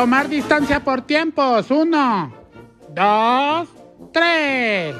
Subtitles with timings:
[0.00, 1.70] Tomar distancia por tiempos.
[1.70, 2.32] Uno,
[2.94, 3.68] dos,
[4.14, 4.96] tres.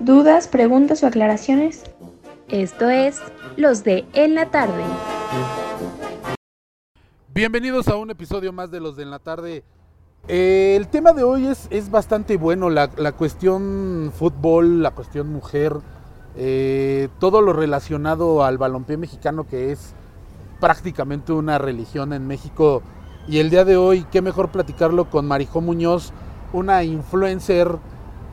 [0.00, 1.84] ¿Dudas, preguntas o aclaraciones?
[2.48, 3.20] Esto es
[3.58, 4.82] Los de En la Tarde.
[7.34, 9.62] Bienvenidos a un episodio más de Los de En la Tarde.
[10.26, 15.30] Eh, el tema de hoy es, es bastante bueno, la, la cuestión fútbol, la cuestión
[15.30, 15.74] mujer,
[16.34, 19.92] eh, todo lo relacionado al balompié mexicano que es
[20.60, 22.82] prácticamente una religión en México.
[23.26, 26.12] Y el día de hoy, qué mejor platicarlo con Marijó Muñoz,
[26.52, 27.68] una influencer,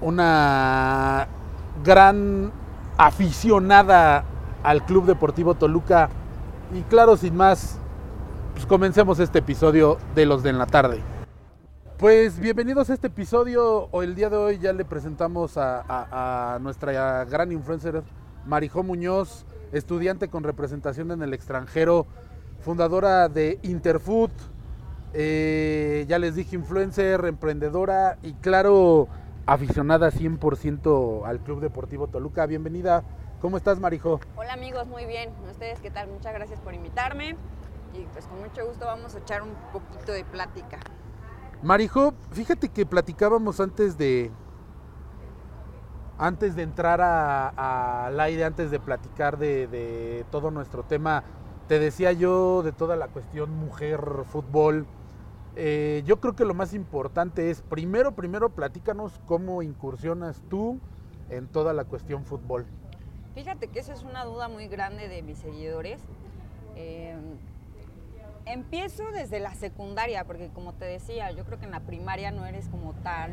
[0.02, 1.27] una
[1.84, 2.52] gran
[2.98, 4.26] aficionada
[4.63, 6.09] al Club Deportivo Toluca.
[6.73, 7.77] Y claro, sin más,
[8.54, 10.99] pues comencemos este episodio de los de en la tarde.
[11.98, 13.88] Pues bienvenidos a este episodio.
[13.91, 18.04] O el día de hoy ya le presentamos a, a- nuestra gran influencer
[18.46, 22.08] Marijó Muñoz, estudiante con representación en el extranjero,
[22.60, 24.32] fundadora de Interfood.
[25.13, 29.07] Eh, ya les dije influencer, emprendedora y claro,
[29.45, 32.45] aficionada 100% al Club Deportivo Toluca.
[32.45, 33.03] Bienvenida.
[33.41, 34.20] ¿Cómo estás, Marijó?
[34.35, 35.31] Hola amigos, muy bien.
[35.49, 36.07] ¿Ustedes qué tal?
[36.09, 37.35] Muchas gracias por invitarme.
[37.93, 40.79] Y pues con mucho gusto vamos a echar un poquito de plática.
[41.63, 44.31] Marijo, fíjate que platicábamos antes de.
[46.18, 51.23] Antes de entrar a- al aire, antes de platicar de, de todo nuestro tema,
[51.68, 53.99] te decía yo de toda la cuestión mujer,
[54.31, 54.85] fútbol.
[55.55, 60.80] Eh, yo creo que lo más importante es, primero, primero, platícanos cómo incursionas tú
[61.30, 62.66] en toda la cuestión fútbol.
[63.35, 66.02] Fíjate que esa es una duda muy grande de mis seguidores.
[66.75, 67.16] Eh,
[68.46, 72.46] empiezo desde la secundaria, porque como te decía, yo creo que en la primaria no
[72.46, 73.31] eres como tan,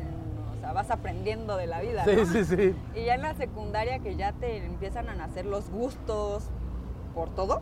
[0.55, 2.03] o sea, vas aprendiendo de la vida.
[2.05, 2.25] Sí, ¿no?
[2.25, 2.75] sí, sí.
[2.95, 6.49] Y ya en la secundaria que ya te empiezan a nacer los gustos
[7.15, 7.61] por todo,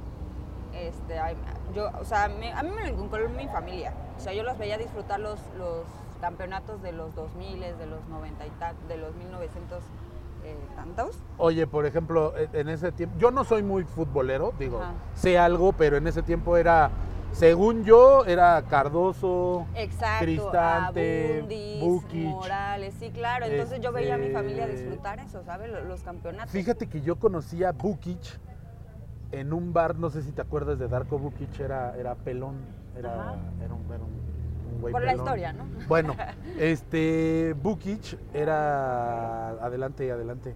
[0.74, 1.16] este,
[1.74, 3.94] yo, o sea, me- a mí me lo inculcó mi familia.
[4.18, 5.86] O sea, yo los veía disfrutar los, los
[6.20, 9.84] campeonatos de los 2000, de los 90 y tal, de los 1900
[10.44, 11.20] eh, tantos.
[11.38, 14.94] Oye, por ejemplo, e- en ese tiempo, yo no soy muy futbolero, digo, Ajá.
[15.16, 16.90] sé algo, pero en ese tiempo era,
[17.32, 22.26] según yo, era Cardoso, Exacto, Cristante, Abundis, Bukic.
[22.30, 23.46] Morales, sí, claro.
[23.46, 25.70] Entonces yo veía a mi familia Este, disfrutar eso, ¿sabes?
[25.86, 26.52] Los, campeonatos.
[26.52, 28.40] Fíjate que yo conocí a Bukic
[29.32, 32.56] en un bar, no sé si te acuerdas de Darko Bukic, era, era pelón,
[32.98, 35.66] era, era un, era un- un güey Por la historia, ¿no?
[35.88, 36.16] Bueno,
[36.60, 40.56] este Bukic era adelante, adelante.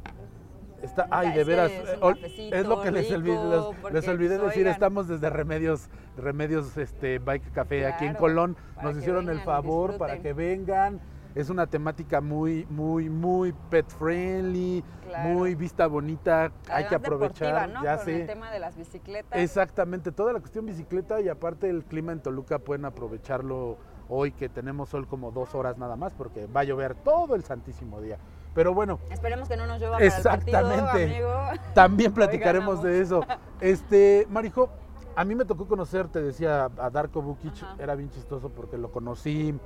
[0.81, 4.07] Está, ay, de veras, es eh, cafecito es lo que les olvidé, rico, les- les
[4.07, 4.73] olvidé pues, decir, oigan.
[4.73, 8.57] estamos desde Remedios, Remedios este, Bike Café aquí en Colón.
[8.81, 10.99] Nos hicieron el vengan y favor para que vengan.
[11.33, 15.29] Es una temática muy, muy, muy pet friendly, Claro.
[15.29, 16.51] muy vista bonita.
[16.69, 17.83] Hay que aprovechar, ¿no?
[17.83, 18.21] ya Con sé.
[18.21, 19.39] el tema de las bicicletas.
[19.39, 23.77] Exactamente, toda la cuestión bicicleta y aparte el clima en Toluca pueden aprovecharlo
[24.07, 27.43] hoy que tenemos sol como dos horas nada más porque va a llover todo el
[27.43, 28.17] santísimo día.
[28.53, 30.81] Pero bueno, Esperemos que no nos llueva para el Exactamente.
[31.07, 31.63] partido, amigo.
[31.73, 33.25] también platicaremos de eso.
[33.61, 34.69] Este, Marijo,
[35.15, 37.75] a mí me tocó conocer, te decía, a Darko Bukic, Ajá.
[37.79, 39.57] era bien chistoso porque lo conocí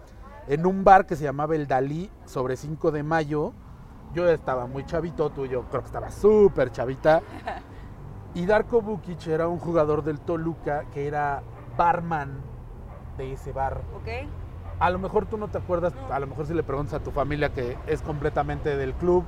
[0.48, 3.54] en un bar que se llamaba El Dalí sobre 5 de mayo.
[4.14, 7.22] Yo estaba muy chavito, tú yo creo que estaba súper chavita.
[8.36, 11.42] Y Darko Bukic era un jugador del Toluca que era
[11.78, 12.34] barman
[13.18, 13.82] de ese bar.
[13.96, 14.28] ¿Ok?
[14.78, 17.12] A lo mejor tú no te acuerdas, a lo mejor si le preguntas a tu
[17.12, 19.24] familia que es completamente del club,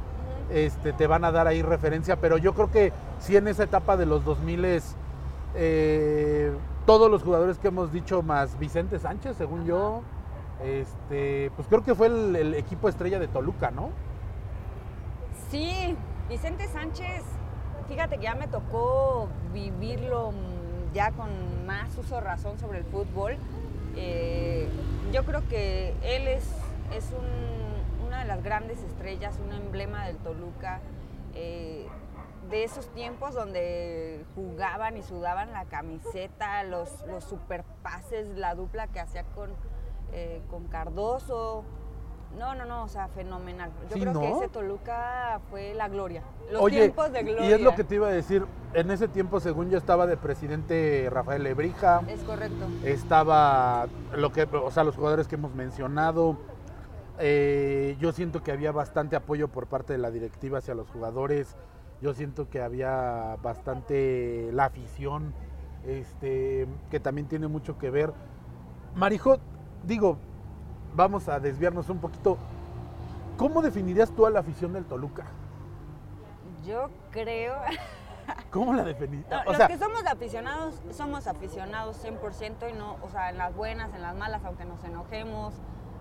[0.51, 3.95] este, te van a dar ahí referencia, pero yo creo que sí en esa etapa
[3.95, 4.81] de los 2000
[5.55, 6.51] eh,
[6.85, 10.01] todos los jugadores que hemos dicho, más Vicente Sánchez, según yo,
[10.63, 13.89] este, pues creo que fue el, equipo estrella de Toluca, ¿no?
[15.49, 15.95] Sí,
[16.29, 17.23] Vicente Sánchez,
[17.87, 20.31] fíjate que ya me tocó vivirlo
[20.93, 21.29] ya con
[21.65, 23.37] más uso razón sobre el fútbol.
[23.95, 24.67] Eh,
[25.13, 26.43] yo creo que él es,
[26.95, 30.79] es un- una de las grandes estrellas, un emblema del Toluca.
[31.39, 31.87] eh,
[32.49, 38.99] de esos tiempos donde jugaban y sudaban la camiseta, los, los superpases, la dupla que
[39.01, 39.49] hacía con,
[40.11, 41.63] eh, con Cardoso.
[42.37, 43.71] No, no, no, o sea, fenomenal.
[43.89, 46.21] Yo Sí, creo que ese Toluca fue la gloria.
[46.51, 47.49] Los Oye, tiempos de gloria.
[47.49, 50.17] y es lo que te iba a decir, en ese tiempo, según yo, estaba de
[50.17, 52.01] presidente Rafael Lebrija.
[52.07, 52.65] Es correcto.
[52.83, 56.37] estaba lo que o sea los jugadores que hemos mencionado
[57.19, 61.55] Eh, yo siento que había bastante apoyo por parte de la directiva hacia los jugadores
[61.99, 65.33] yo siento que había bastante la afición
[65.83, 68.13] este que también tiene mucho que ver
[68.93, 69.39] Marijo
[69.83, 70.17] digo
[70.95, 72.37] vamos a desviarnos un poquito
[73.37, 75.23] ¿cómo definirías tú a la afición del Toluca?
[76.65, 77.55] Yo creo,
[78.51, 79.25] ¿Cómo la definís?
[79.29, 83.55] No, los sea, que somos aficionados, somos aficionados 100% y no, o sea, en las
[83.55, 85.53] buenas, en las malas, aunque nos enojemos,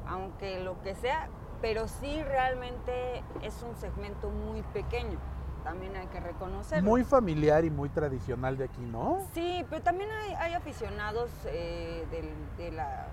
[0.09, 1.29] aunque lo que sea,
[1.61, 5.19] pero sí realmente es un segmento muy pequeño,
[5.63, 6.89] también hay que reconocerlo.
[6.89, 9.19] muy familiar y muy tradicional de aquí, ¿no?
[9.33, 13.07] Sí, pero también hay, hay aficionados eh, del- de la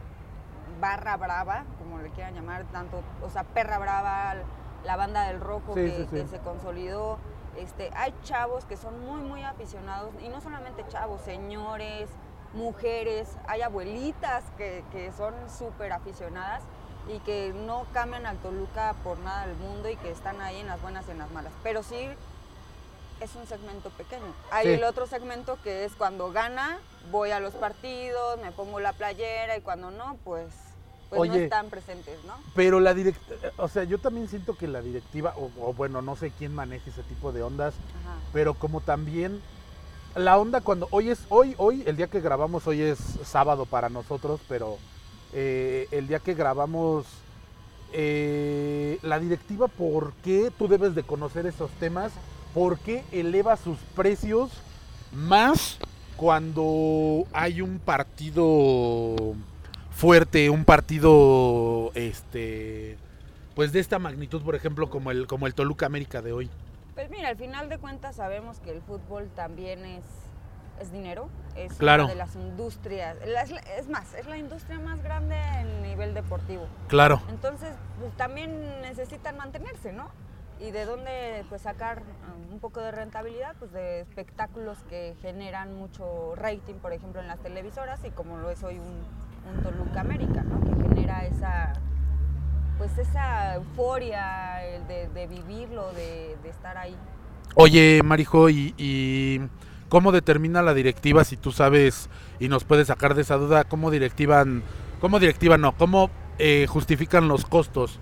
[0.79, 4.35] barra brava, como le quieran llamar, tanto, o sea, perra brava,
[4.83, 6.15] la banda del rojo Sí, que, sí, sí.
[6.17, 7.17] que se consolidó.
[7.57, 12.09] Este, hay chavos que son muy, muy aficionados, y no solamente chavos, señores,
[12.53, 16.61] mujeres, hay abuelitas que, que son súper aficionadas
[17.07, 20.67] y que no cambian al Toluca por nada del mundo y que están ahí en
[20.67, 21.51] las buenas y en las malas.
[21.63, 22.07] Pero sí
[23.19, 24.33] es un segmento pequeño.
[24.51, 26.79] Hay el otro segmento que es cuando gana,
[27.11, 30.47] voy a los partidos, me pongo la playera y cuando no, pues,
[31.09, 31.43] pues no Oye.
[31.45, 32.33] están presentes, ¿no?
[32.55, 36.15] Pero la directiva, o sea, yo también siento que la directiva, o, o bueno, no
[36.15, 38.15] sé quién maneja ese tipo de ondas, Ajá.
[38.31, 39.41] pero como también
[40.15, 43.89] la onda cuando hoy es hoy hoy el día que grabamos hoy es sábado para
[43.89, 44.77] nosotros pero
[45.33, 47.07] eh, el día que grabamos
[47.93, 52.11] eh, la directiva por qué tú debes de conocer esos temas
[52.53, 54.51] por qué eleva sus precios
[55.11, 55.79] más
[56.23, 59.35] cuando hay un partido
[59.91, 62.97] fuerte un partido este
[63.55, 66.49] pues de esta magnitud por ejemplo como el como el Toluca América de hoy
[66.95, 70.05] Pues mira, al final de cuentas sabemos que el fútbol también es,
[70.79, 71.27] es dinero,
[71.57, 72.05] es Claro.
[72.05, 73.17] una de las industrias,
[73.77, 76.67] es más, es la industria más grande en nivel deportivo.
[76.87, 80.07] claro Entonces, pues también necesitan mantenerse, ¿no?
[80.65, 85.75] Y de dónde pues sacar um, un poco de rentabilidad, pues de espectáculos que generan
[85.75, 89.99] mucho rating, por ejemplo, en las televisoras y como lo es hoy un, un Toluca
[89.99, 90.61] América, ¿no?
[90.61, 91.73] Que genera esa
[92.77, 96.95] pues esa euforia de, de vivirlo, de, de estar ahí.
[97.55, 99.41] Oye, Marijo, ¿y, y
[99.89, 103.65] cómo determina la directiva si tú sabes y nos puedes sacar de esa duda?
[103.65, 104.63] ¿Cómo directivan,
[105.01, 107.99] cómo directiva no, cómo eh, justifican los costos?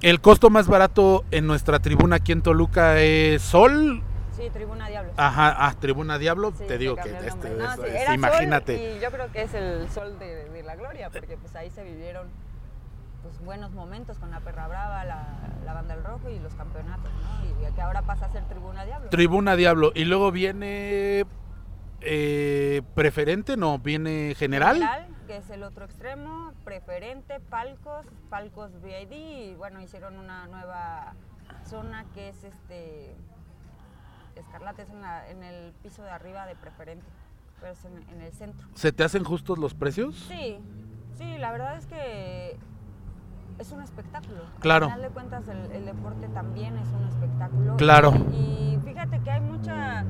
[0.00, 4.02] El costo más barato en nuestra tribuna aquí en Toluca es Sol.
[4.36, 5.12] Sí, Tribuna Diablos.
[5.16, 7.50] Ajá, ah, Tribuna Diablo, Sí, te digo que este.
[7.50, 8.96] No, es- sí, Sol imagínate.
[8.96, 11.82] y yo creo que es el sol de, de la gloria, porque pues ahí se
[11.82, 12.28] vivieron
[13.22, 15.26] pues, buenos momentos con la Perra Brava, la,
[15.64, 17.68] la Banda del Rojo y los campeonatos, ¿no?
[17.68, 19.10] Y que ahora pasa a ser Tribuna Diablos.
[19.10, 19.90] Tribuna Diablo.
[19.96, 21.24] Y luego viene
[22.00, 24.80] eh, preferente, no, viene general.
[25.28, 31.12] Que es el otro extremo, preferente, palcos, palcos VID, y bueno, hicieron una nueva
[31.66, 33.14] zona que es este
[34.36, 37.04] Escarlata, es en, la- en el piso de arriba de preferente,
[37.60, 38.66] pero es en, en el centro.
[38.74, 40.16] ¿Se te hacen justos los precios?
[40.28, 40.58] Sí,
[41.18, 42.56] sí, la verdad es que
[43.58, 44.44] es un espectáculo.
[44.60, 44.86] Claro.
[44.86, 47.76] Al final de cuentas, el, el deporte también es un espectáculo.
[47.76, 48.12] Claro.
[48.32, 50.04] Y fíjate que hay mucha,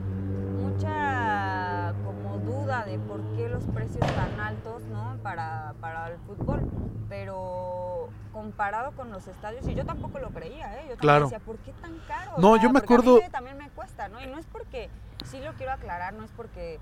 [0.61, 1.93] mucha
[2.49, 5.17] duda de por qué los precios tan altos, ¿no?
[5.23, 6.63] Para, para el fútbol.
[7.09, 10.87] Pero comparado con los estadios, y yo tampoco lo creía, ¿eh?
[10.89, 11.25] Yo también Claro.
[11.25, 12.33] decía, ¿por qué tan caro?
[12.39, 14.23] No, yo me porque a mí acuerdo- también me cuesta, ¿no?
[14.23, 14.91] Y no es porque,
[15.25, 16.79] sí lo quiero aclarar, no es porque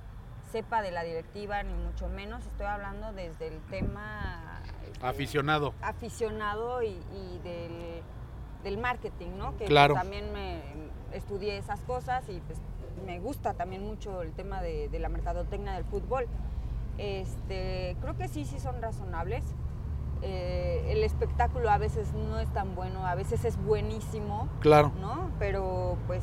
[0.53, 5.75] sepa de la directiva, ni mucho menos, estoy hablando desde el tema este, Aficionado.
[5.83, 8.03] aficionado y, y del,
[8.63, 9.57] del marketing, ¿no?
[9.57, 9.95] Que Claro.
[9.95, 10.61] también me
[11.13, 12.59] estudié esas cosas y pues
[13.07, 16.27] me gusta también mucho el tema de, de la mercadotecnia del fútbol.
[16.99, 19.45] Este, creo que sí, sí son razonables.
[20.23, 24.91] Eh, el espectáculo a veces no es tan bueno, a veces es buenísimo, Claro.
[25.01, 25.31] ¿no?
[25.39, 26.23] Pero pues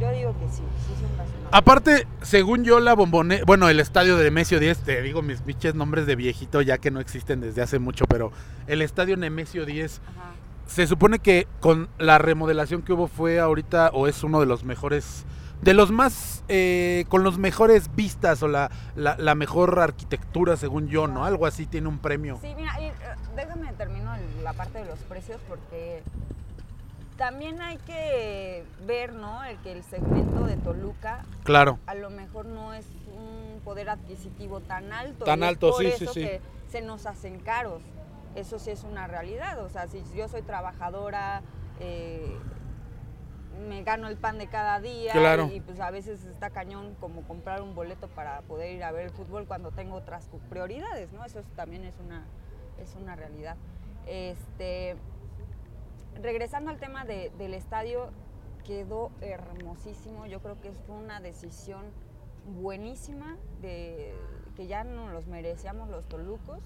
[0.00, 1.48] yo digo que sí, sí son razonables.
[1.52, 5.74] Aparte, según yo, la bombonera, bueno, el estadio de Nemesio 10, te digo mis biches
[5.74, 8.32] nombres de viejito ya que no existen desde hace mucho, pero
[8.66, 10.32] el estadio Nemesio 10, Ajá.
[10.66, 14.64] se supone que con la remodelación que hubo fue ahorita, o es uno de los
[14.64, 15.26] mejores,
[15.62, 20.88] de los más, eh, con los mejores vistas o la, la, la mejor arquitectura, según
[20.88, 21.24] yo, ¿no?
[21.24, 22.38] Algo así, tiene un premio.
[22.40, 22.92] Sí, mira, y, eh,
[23.34, 26.02] déjame termino la parte de los precios porque
[27.16, 29.42] también hay que ver, ¿no?
[29.44, 32.86] El que el segmento de Toluca Claro, a lo mejor no es
[33.16, 35.24] un poder adquisitivo tan alto.
[35.24, 36.20] Tan alto, por sí, sí, eso sí.
[36.20, 37.82] que se nos hacen caros.
[38.34, 39.64] Eso sí es una realidad.
[39.64, 41.40] O sea, si yo soy trabajadora,
[41.80, 42.36] eh,
[43.58, 45.48] me gano el pan de cada día Claro.
[45.52, 49.04] y pues a veces está cañón como comprar un boleto para poder ir a ver
[49.06, 51.24] el fútbol cuando tengo otras prioridades, ¿no?
[51.24, 52.24] Eso es- también es una,
[52.78, 53.56] es una realidad.
[54.06, 54.96] Este,
[56.22, 58.10] regresando al tema de- del estadio,
[58.64, 60.26] quedó hermosísimo.
[60.26, 61.84] Yo creo que fue una decisión
[62.60, 64.14] buenísima de
[64.54, 66.62] que ya no los merecíamos los tolucos,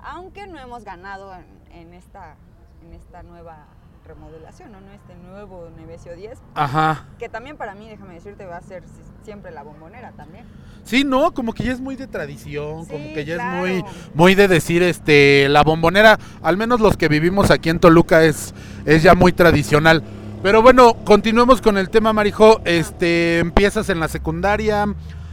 [0.00, 2.36] aunque no hemos ganado en, en esta,
[2.84, 3.66] en esta nueva
[4.06, 4.78] remodelación, ¿no?
[4.94, 7.06] Este nuevo Nevesio 10, Ajá.
[7.18, 10.44] que también para mí, déjame decirte, va a ser si- siempre la bombonera también.
[10.84, 13.66] Sí, no, como que ya es muy de tradición, como que ya claro.
[13.66, 17.78] es muy, muy de decir, este, la bombonera, al menos los que vivimos aquí en
[17.80, 20.02] Toluca es, es ya muy tradicional.
[20.42, 22.60] Pero bueno, continuemos con el tema, Marijo.
[22.66, 24.84] Este, empiezas en la secundaria,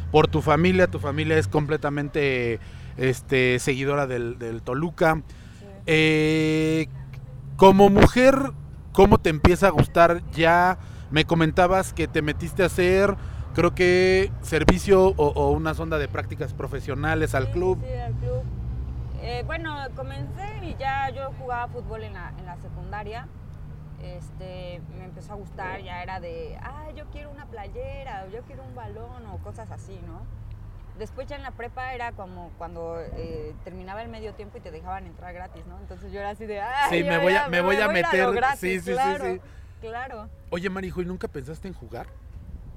[0.09, 2.61] por tu familia, tu familia es completamente,
[2.95, 5.15] este, seguidora del, del Toluca.
[5.59, 5.65] Sí.
[5.87, 6.87] Eh,
[7.57, 8.35] como mujer,
[8.93, 10.77] ¿cómo te empieza a gustar ya?
[11.09, 13.15] Me comentabas que te metiste a hacer,
[13.53, 17.79] creo que servicio o, o una sonda de prácticas profesionales al Sí, club.
[17.85, 18.43] Sí, al club.
[19.21, 23.27] Eh, bueno, comencé y ya yo jugaba fútbol en la, en la secundaria.
[24.01, 28.41] Este, me empezó a gustar, ya era de, ah, yo quiero una playera, o yo
[28.47, 30.21] quiero un balón, o cosas así, ¿no?
[31.01, 34.69] Después ya en la prepa era como cuando eh, terminaba el medio tiempo y te
[34.69, 35.79] dejaban entrar gratis, ¿no?
[35.79, 38.73] Entonces yo era así de, ah, Sí, me voy a- me voy a meter, sí,
[38.75, 39.41] sí, sí, claro, sí.
[39.81, 40.29] Claro.
[40.51, 42.05] Oye, Marijo, ¿y nunca pensaste en jugar?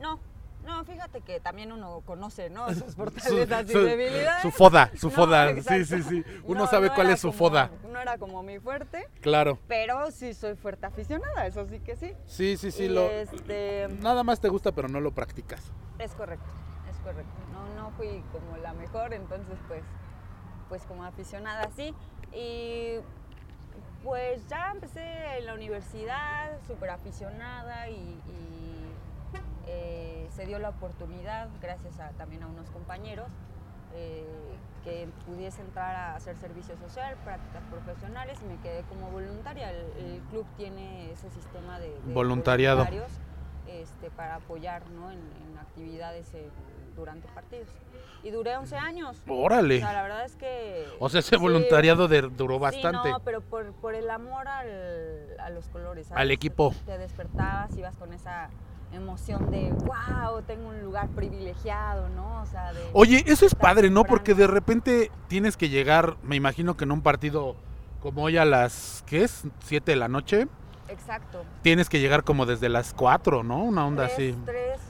[0.00, 0.18] No,
[0.64, 2.66] no, fíjate que también uno conoce, ¿no?
[2.72, 4.40] Sus Su, fortalezas su- y debilidades.
[4.40, 5.54] su foda, su No, foda.
[5.60, 6.24] Sí, sí, sí.
[6.44, 7.70] Uno No, sabe no cuál es su como- foda.
[7.92, 9.58] No era como mi fuerte, Claro.
[9.68, 12.14] pero sí soy fuerte aficionada, eso sí que sí.
[12.24, 12.84] Sí, sí, sí.
[12.84, 15.60] Y Lo, este, Nada más te gusta, pero no lo practicas.
[15.98, 16.50] es correcto,
[17.04, 17.32] correcto.
[17.52, 19.82] No, no fui como la mejor, entonces pues,
[20.68, 21.94] pues como aficionada sí.
[22.32, 22.96] Y
[24.02, 28.92] pues ya empecé en la universidad, súper aficionada y, y,
[29.66, 33.28] eh, se dio la oportunidad, gracias a, también a unos compañeros,
[33.94, 34.26] eh,
[34.82, 39.70] que pudiese entrar a hacer servicio social, prácticas profesionales y me quedé como voluntaria.
[39.70, 42.84] El, el club tiene ese sistema de, de Voluntariado.
[42.84, 43.10] voluntarios,
[43.66, 45.10] este, para apoyar ¿no?
[45.10, 46.50] en, en actividades eh,
[46.96, 47.68] durante partidos.
[48.22, 49.20] Y duré 11 años.
[49.28, 49.76] Órale.
[49.76, 50.86] O sea, la verdad es que...
[50.98, 53.08] O sea, ese sí, voluntariado de- duró bastante.
[53.08, 56.10] Sí, no, pero por, por el amor al- a los colores.
[56.12, 56.74] Al equipo.
[56.86, 58.48] Te despertabas, ibas con esa
[58.94, 62.40] emoción de, wow, tengo un lugar privilegiado, ¿no?
[62.42, 62.80] O sea, de...
[62.94, 64.02] Oye, eso es padre, ¿no?
[64.02, 64.08] temprano.
[64.08, 67.56] Porque de repente tienes que llegar, me imagino que en un partido
[68.00, 69.44] como hoy a las, ¿qué es?
[69.64, 70.46] 7 de la noche,
[70.88, 71.42] Exacto.
[71.62, 73.64] tienes que llegar como desde las 4, ¿no?
[73.64, 74.38] Una onda tres, así.
[74.44, 74.80] Tres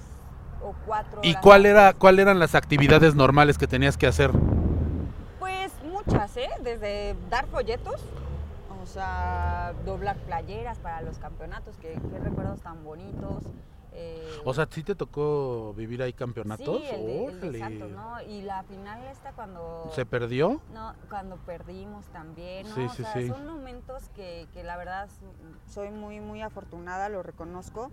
[0.65, 4.31] o cuatro ¿Y cuál era, cuál eran las actividades normales que tenías que hacer?
[5.39, 6.49] Pues muchas, ¿eh?
[6.63, 8.01] Desde dar folletos,
[8.83, 13.45] o sea, doblar playeras para los campeonatos, que qué recuerdos tan bonitos.
[13.93, 16.81] eh, O sea, ¿sí te tocó vivir ahí campeonatos?
[16.83, 17.59] Sí, el de, el de Órale.
[17.61, 18.23] Santos, ¿no?
[18.23, 19.91] Y la final esta cuando...
[19.95, 20.61] ¿Se perdió?
[20.73, 22.75] No, cuando perdimos también, ¿no?
[22.75, 23.29] Sí, o sí, sea, sí.
[23.29, 25.09] son momentos que, que la verdad
[25.69, 27.91] soy muy, muy afortunada, lo reconozco.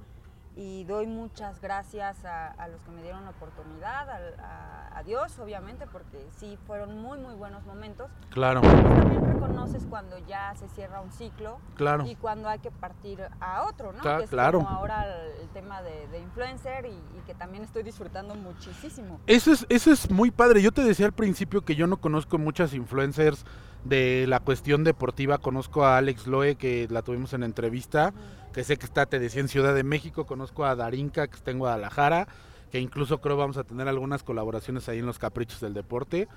[0.56, 5.40] Y doy muchas gracias a, a los que me dieron la oportunidad, a, a Dios,
[5.40, 8.12] obviamente, porque sí, fueron muy, muy buenos momentos.
[8.32, 12.06] Claro, Pues también reconoces cuando ya se cierra un ciclo claro.
[12.06, 14.00] y cuando hay que partir a otro, ¿no?
[14.04, 14.60] Cla- que es claro.
[14.60, 19.22] como ahora el, el tema de, de influencer y, y que también estoy disfrutando muchísimo.
[19.28, 20.62] Eso es, eso es muy padre.
[20.62, 23.46] Yo te decía al principio que yo no conozco muchas influencers
[23.84, 25.38] de la cuestión deportiva.
[25.38, 28.14] Conozco a Alex Loe, que la tuvimos en entrevista,
[28.54, 30.26] que sé que está, te decía, en Ciudad de México.
[30.26, 32.28] Conozco a Darinka, que está en Guadalajara,
[32.72, 36.28] que incluso creo vamos a tener algunas colaboraciones ahí en los Caprichos del Deporte.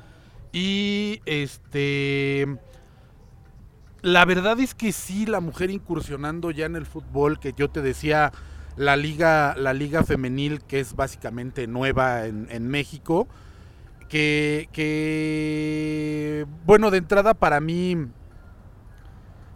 [0.52, 2.58] Y este...
[4.02, 7.80] La verdad es que sí, la mujer incursionando ya en el fútbol, que yo te
[7.80, 8.32] decía,
[8.76, 13.28] la liga, la liga femenil, que es básicamente nueva en, en México,
[14.14, 17.96] que, que, bueno, de entrada para mí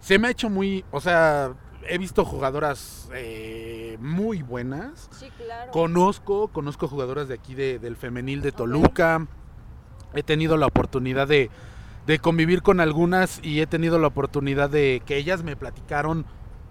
[0.01, 1.53] se me ha hecho muy, o sea,
[1.89, 5.09] he visto jugadoras eh, muy buenas.
[5.13, 5.71] Sí, claro.
[5.71, 9.29] Conozco, conozco jugadoras de aquí de- del femenil de Toluca.
[10.15, 11.51] He tenido la oportunidad de,
[12.09, 16.25] de convivir con algunas y he tenido la oportunidad de que ellas me platicaron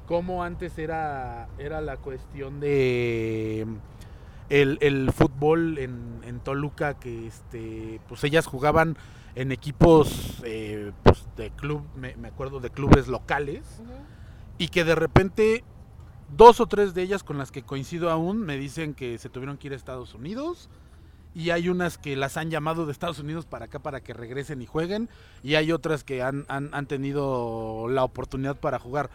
[0.08, 3.66] cómo antes era, era la cuestión de
[4.50, 8.98] el, el fútbol en, en Toluca, que este, pues ellas jugaban
[9.36, 13.64] en equipos eh, pues, de club, me, me acuerdo de clubes locales
[14.58, 15.64] y que de repente
[16.36, 19.58] dos o tres de ellas con las que coincido aún me dicen que se tuvieron
[19.58, 20.70] que ir a Estados Unidos
[21.36, 24.62] y hay unas que las han llamado de Estados Unidos para acá para que regresen
[24.62, 25.08] y jueguen
[25.44, 29.12] y hay otras que han, han- han tenido la oportunidad para jugar.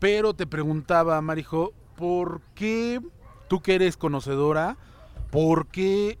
[0.00, 3.00] Pero te preguntaba, Marijo, ¿por qué
[3.48, 4.76] tú que eres conocedora,
[5.30, 6.18] por qué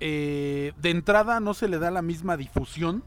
[0.00, 3.02] eh, de entrada no se le da la misma difusión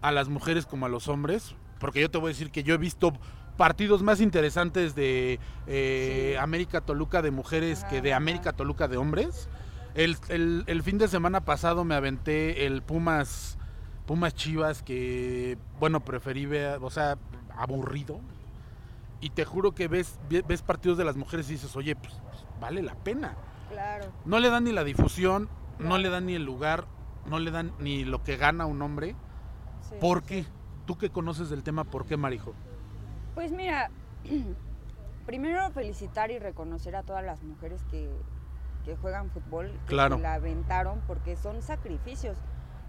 [0.00, 1.54] a las mujeres como a los hombres?
[1.78, 3.12] Porque yo te voy a decir que yo he visto
[3.56, 6.36] partidos más interesantes de eh, Sí.
[6.38, 8.14] América Toluca de mujeres que de.
[8.14, 9.48] América Toluca de hombres.
[9.94, 13.58] El, el- el fin de semana pasado me aventé el Pumas
[14.06, 17.18] Pumas Chivas que bueno preferí ver, o sea,
[17.56, 18.20] aburrido.
[19.22, 22.14] y te juro que ves, ve- ves partidos de las mujeres y dices, oye, pues,
[22.30, 23.36] pues, vale la pena.
[23.70, 24.06] Claro.
[24.24, 25.48] No le dan ni la difusión,
[25.78, 26.84] no le dan ni el lugar,
[27.26, 29.14] no le dan ni lo que gana un hombre.
[29.88, 30.26] sí, ¿Por sí.
[30.26, 30.44] qué?
[30.86, 32.54] Tú que conoces del tema, ¿por qué, Marijo?
[33.34, 33.90] Pues mira,
[35.26, 38.10] primero felicitar y reconocer a todas las mujeres que,
[38.84, 40.16] que juegan fútbol, que Claro.
[40.16, 42.36] se la aventaron, porque son sacrificios.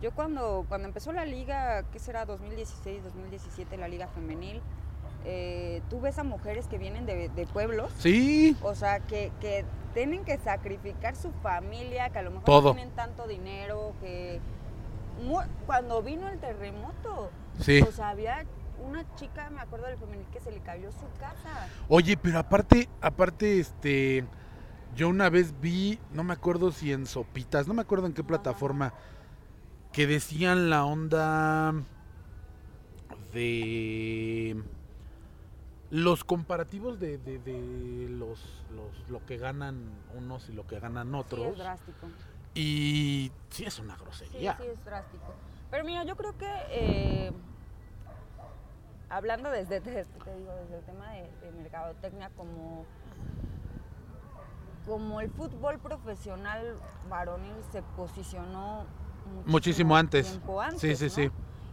[0.02, 2.26] Yo cuando, cuando empezó la liga, ¿qué será?
[2.26, 4.62] 2016, 2017, la liga femenil,
[5.26, 9.64] eh, tú ves a mujeres que vienen de, de pueblos, Sí, o sea, que, que
[9.94, 12.70] tienen que sacrificar su familia, que a lo mejor Todo.
[12.70, 14.40] no tienen tanto dinero, que...
[15.68, 17.30] Cuando vino el terremoto,
[17.60, 17.84] sí.
[17.92, 18.44] sea, había
[18.84, 21.68] una chica, me acuerdo del femenil, que se le cayó su casa.
[21.90, 24.26] Oye, pero aparte, aparte, este,
[24.96, 28.22] yo una vez vi, no me acuerdo si en Sopitas, no me acuerdo en qué
[28.22, 28.30] Ajá.
[28.30, 28.94] plataforma,
[29.92, 31.74] que decían la onda
[33.34, 34.62] de
[35.92, 38.40] los comparativos de, de- de los,
[38.74, 41.48] los- lo que ganan unos y lo que ganan Sí, otros.
[41.48, 42.08] es drástico.
[42.56, 44.58] y sí es una Sí, grosería.
[44.58, 45.34] sí, es drástico.
[45.70, 47.32] Pero mira, yo creo que eh,
[49.10, 52.86] hablando desde, desde- te digo, desde el tema de, de mercadotecnia, como,
[54.86, 56.76] como el fútbol profesional
[57.10, 58.86] varonil se posicionó
[59.46, 60.28] Muchísimo antes.
[60.30, 61.10] tiempo Sí, sí, ¿no?
[61.12, 61.32] sí.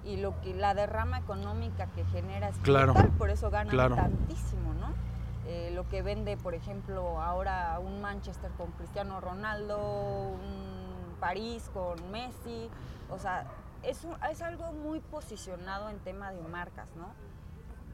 [0.08, 3.94] Y lo que la derrama económica que genera es Claro, por eso ganan claro.
[3.94, 4.94] tantísimo, ¿no?
[5.46, 9.78] Eh, lo que vende, por ejemplo, ahora un Manchester con Cristiano Ronaldo,
[10.30, 12.70] un París con Messi,
[13.10, 13.44] o sea,
[13.82, 17.12] es, un- es algo muy posicionado en tema de marcas, ¿no?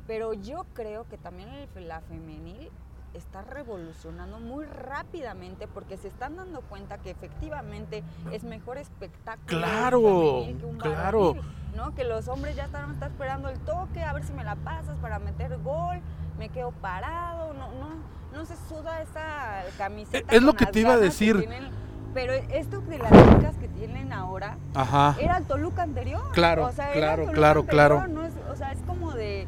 [0.06, 2.70] Pero yo creo que también el- la femenil
[3.12, 8.02] está revolucionando muy rápidamente porque se están dando cuenta que efectivamente
[8.32, 11.34] es mejor espectáculo Claro, femenil que un claro.
[11.74, 11.94] ¿No?
[11.94, 14.96] Que los hombres ya están, están esperando el toque, a ver si me la pasas
[14.98, 16.00] para meter gol,
[16.38, 17.88] me quedo parado, no, no,
[18.32, 20.32] no se suda esa camiseta.
[20.34, 21.38] Es lo que te iba a decir.
[21.38, 21.68] tienen,
[22.12, 25.16] pero esto de las chicas que tienen ahora Ajá.
[25.20, 26.22] era el Toluca anterior.
[26.32, 28.06] Claro, o sea, claro, claro, anterior, claro.
[28.08, 29.46] no es- o sea, es como de,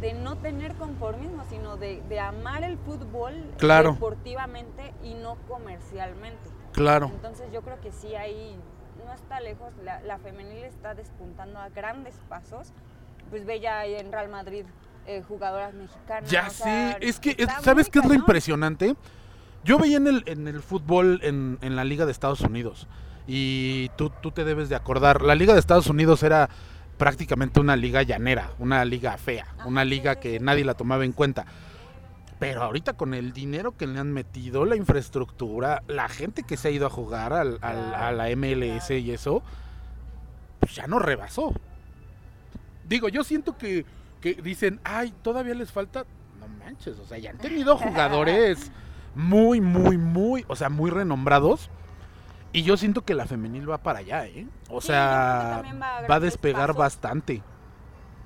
[0.00, 3.92] de no tener conformismo, sino de, de amar el fútbol Claro.
[3.92, 6.38] deportivamente y no comercialmente.
[6.72, 7.06] Claro.
[7.06, 8.58] Entonces yo creo que sí ahí
[9.04, 12.72] no está lejos, la, la femenil está despuntando a grandes pasos.
[13.30, 14.64] Pues ve ya en Real Madrid
[15.06, 16.30] eh, jugadoras mexicanas.
[16.30, 18.94] Ya sea, sé, es que, es- ¿sabes qué es lo impresionante?
[19.64, 22.86] Yo veía en el, en el fútbol en, en la Liga de Estados Unidos
[23.26, 26.50] y tú, tú te debes de acordar, la Liga de Estados Unidos era
[26.98, 30.44] prácticamente una liga llanera, una liga fea, Ajá, una sí, liga sí, que sí.
[30.44, 31.46] nadie la tomaba en cuenta.
[32.38, 36.68] Pero ahorita con el dinero que le han metido, la infraestructura, la gente que se
[36.68, 39.42] ha ido a jugar al- al- a la MLS y eso,
[40.60, 41.52] pues ya no rebasó.
[42.88, 43.86] Digo, yo siento que,
[44.20, 46.04] que dicen, ay, todavía les falta.
[46.40, 48.70] No manches, o sea, ya han tenido jugadores
[49.14, 51.70] muy, muy, muy, o sea, muy renombrados.
[52.52, 54.46] Y yo siento que la femenil va para allá, ¿eh?
[54.68, 55.62] O Sí, sea,
[56.08, 56.76] va a despegar pasos.
[56.76, 57.42] bastante.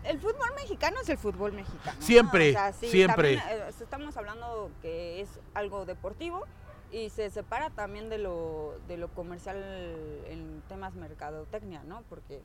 [0.09, 1.99] El fútbol mexicano es el fútbol mexicano.
[2.01, 2.07] ¿no?
[2.07, 3.37] Siempre, O sea, sí, siempre.
[3.37, 6.47] también, eh, estamos hablando que es algo deportivo
[6.91, 9.59] y se separa también de lo, de lo comercial
[10.27, 12.03] en temas mercadotecnia, ¿no?
[12.09, 12.41] Porque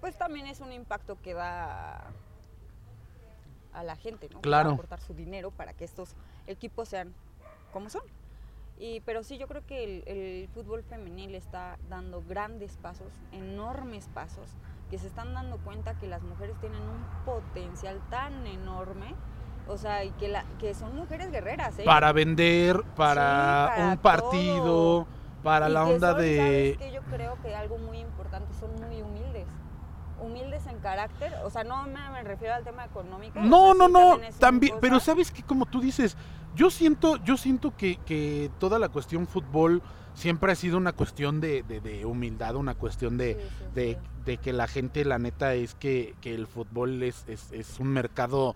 [0.00, 2.10] pues también es un impacto que da
[3.72, 4.40] a la gente, ¿no?
[4.40, 4.70] Claro.
[4.70, 6.16] aportar su dinero para que estos
[6.48, 7.14] equipos sean
[7.72, 8.02] como son.
[8.80, 14.08] Y, pero sí, yo creo que el, el fútbol femenil está dando grandes pasos, enormes
[14.12, 14.50] pasos,
[14.92, 19.14] que se están dando cuenta que las mujeres tienen un potencial tan enorme,
[19.66, 21.84] o sea, y que, la, que son mujeres guerreras, ¿eh?
[21.86, 25.06] Para vender, para, para un partido,
[25.42, 26.36] para Y la que onda son, de...
[26.36, 26.92] ¿sabes qué?
[26.92, 29.46] Yo creo que algo muy importante, son muy humildes.
[30.20, 33.40] Humildes en carácter, o sea, no me, me refiero al tema económico.
[33.40, 36.18] No, no, no, también pero sabes que como tú dices,
[36.54, 39.80] yo siento, yo siento que, que toda la cuestión fútbol
[40.12, 43.92] siempre ha sido una cuestión de, de- de humildad, una cuestión de, Sí, sí, de,
[43.94, 43.98] sí.
[44.24, 47.88] De que la gente, la neta, es que, que el fútbol es, es, es un
[47.88, 48.54] mercado,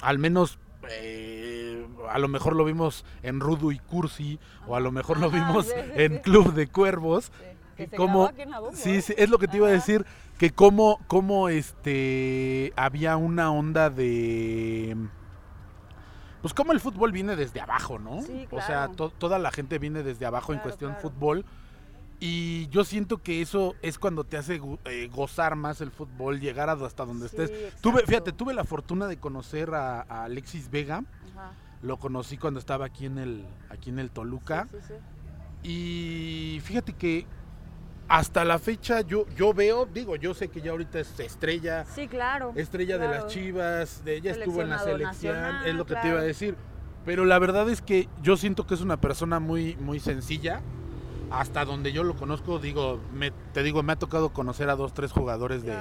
[0.00, 0.58] al menos
[0.90, 5.28] eh, a lo mejor lo vimos en Rudo y Cursi, o a lo mejor lo
[5.28, 6.18] Ajá, vimos en.
[6.18, 7.26] Club de Cuervos.
[7.26, 7.44] Sí,
[7.76, 8.30] que se la Bombo,
[8.72, 9.02] Sí, ¿eh?
[9.02, 10.04] sí, es lo que te iba a decir,
[10.38, 14.96] que como, como este había una onda de
[16.42, 18.20] pues como el fútbol viene desde abajo, ¿no?
[18.22, 21.08] Sí, O sea, to- toda la gente viene desde abajo en cuestión claro.
[21.08, 21.44] fútbol.
[22.20, 26.70] Y yo siento que eso es cuando te hace eh, gozar más el fútbol, llegar
[26.70, 27.74] hasta donde Sí, estés.
[27.80, 31.02] Tuve, fíjate, tuve la fortuna de conocer a, a Alexis Vega.
[31.34, 31.52] Ajá.
[31.82, 34.66] Lo conocí cuando estaba aquí en el, aquí en el Toluca.
[34.70, 34.94] Sí, sí, sí.
[35.68, 37.26] Y fíjate que
[38.08, 42.06] hasta la fecha yo, yo veo, digo, yo sé que ya ahorita es estrella, Sí,
[42.06, 42.52] claro.
[42.54, 43.26] estrella de las.
[43.26, 46.56] Chivas, de ella estuvo en la selección, nacional, es lo que te iba a decir.
[47.04, 50.62] Pero la verdad es que yo siento que es una persona muy, muy sencilla.
[51.40, 54.94] Hasta donde yo lo conozco, digo, me, te digo, me ha tocado conocer a dos,
[54.94, 55.76] tres jugadores de,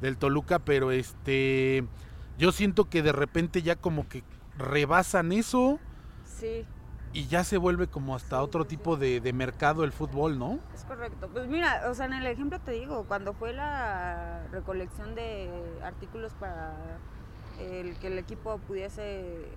[0.00, 1.84] del Toluca, pero este,
[2.38, 4.22] yo siento que de repente ya como que
[4.56, 5.78] rebasan eso
[6.24, 6.64] Sí,
[7.12, 8.68] y ya se vuelve como hasta Sí, otro sí.
[8.70, 10.58] tipo de, de mercado el fútbol, ¿no?
[10.74, 11.28] es correcto.
[11.32, 15.50] Pues mira, o sea, en el ejemplo te digo, cuando fue la recolección de
[15.82, 16.74] artículos para
[17.60, 19.48] el que el equipo pudiese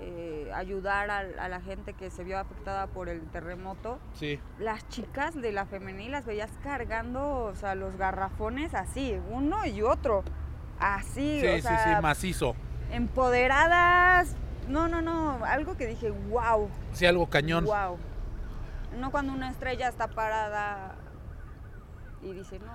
[0.00, 4.38] eh, ayudar a, a la gente que se vio afectada por el terremoto, Sí.
[4.58, 9.82] las chicas de la femenil las veías cargando, o sea, los garrafones así, uno y
[9.82, 10.22] otro.
[10.80, 12.54] Así, Sí, o sí, sea, sí, macizo.
[12.92, 14.36] empoderadas.
[14.68, 17.64] No, no, no, algo que dije, wow, Sí, algo cañón.
[17.64, 17.98] wow.
[18.98, 20.94] No cuando una estrella está parada
[22.22, 22.72] y dice, no.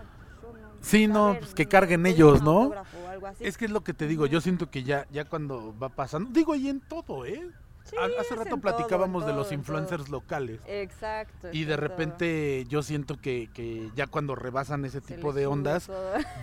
[0.84, 2.72] Sí, no, pues que carguen ellos, ¿no?
[3.10, 3.46] algo así.
[3.46, 6.30] Es que es lo que te digo, yo siento que ya, ya cuando va pasando,
[6.32, 7.50] digo, y en todo, ¿eh?
[7.84, 9.56] Sí, Hace rato platicábamos todo, de los todo.
[9.56, 10.62] influencers locales.
[10.68, 11.50] Exacto.
[11.52, 15.90] Y de repente yo siento que, que ya cuando rebasan ese Se tipo de ondas,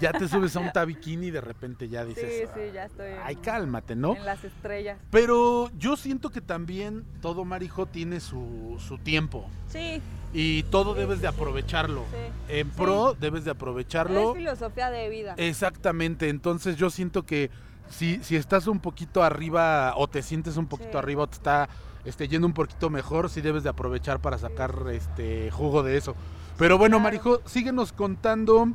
[0.00, 3.12] ya te subes a un tabiquini y de repente ya dices, Sí, sí, ya estoy
[3.24, 4.14] ay, en- cálmate, ¿no?
[4.16, 4.98] en las estrellas.
[5.10, 10.02] Pero yo siento que también todo marijo tiene su, su tiempo Sí,
[10.34, 12.04] y todo Sí, debes de aprovecharlo.
[12.10, 12.54] sí.
[12.58, 14.30] En pro debes de aprovecharlo.
[14.32, 15.34] Es filosofía de vida.
[15.38, 17.50] Exactamente, entonces yo siento que
[17.90, 20.98] si, si estás un poquito arriba o te sientes un poquito Sí.
[20.98, 21.68] arriba o te está
[22.04, 26.14] este, yendo un poquito mejor, sí debes de aprovechar para sacar este jugo de eso.
[26.56, 27.04] Pero bueno, claro.
[27.04, 28.68] Marijo, síguenos contando,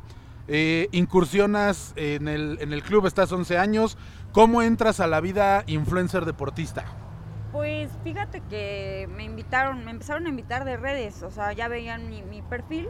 [0.48, 3.98] eh, incursionas en el, en el club, estás 11 años,
[4.32, 6.84] ¿cómo entras a la vida influencer deportista?
[7.52, 12.08] Pues fíjate que me invitaron, me empezaron a invitar de redes, o sea, ya veían
[12.10, 12.88] mi, mi perfil,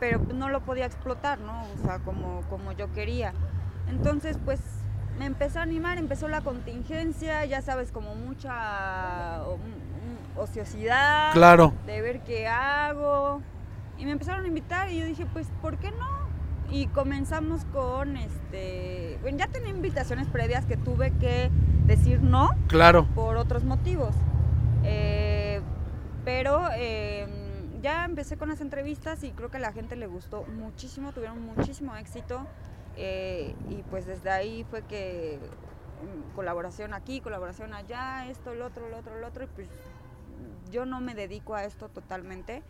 [0.00, 1.62] pero no lo podía explotar, ¿no?
[1.62, 3.34] O sea, como, como yo quería.
[3.88, 4.60] Entonces, pues
[5.18, 11.72] me empezó a animar, empezó la contingencia, ya sabes, como mucha o- mm, ociosidad, Claro,
[11.86, 13.40] de ver qué hago.
[13.98, 16.26] Y me empezaron a invitar y yo dije, pues, ¿por qué no?
[16.70, 21.50] Y comenzamos con, este, bueno, ya tenía invitaciones previas que tuve que
[21.86, 24.14] decir no claro, por otros motivos.
[24.84, 25.60] Eh,
[26.24, 27.26] pero eh,
[27.82, 31.40] ya empecé con las entrevistas y creo que a la gente le gustó muchísimo, tuvieron
[31.40, 32.46] muchísimo éxito.
[32.96, 35.38] Eh, y pues desde ahí fue que
[36.02, 39.44] mm, colaboración aquí, colaboración allá, esto, el otro, el otro, el otro.
[39.44, 39.68] Y pues
[40.70, 42.62] yo no me dedico a esto totalmente.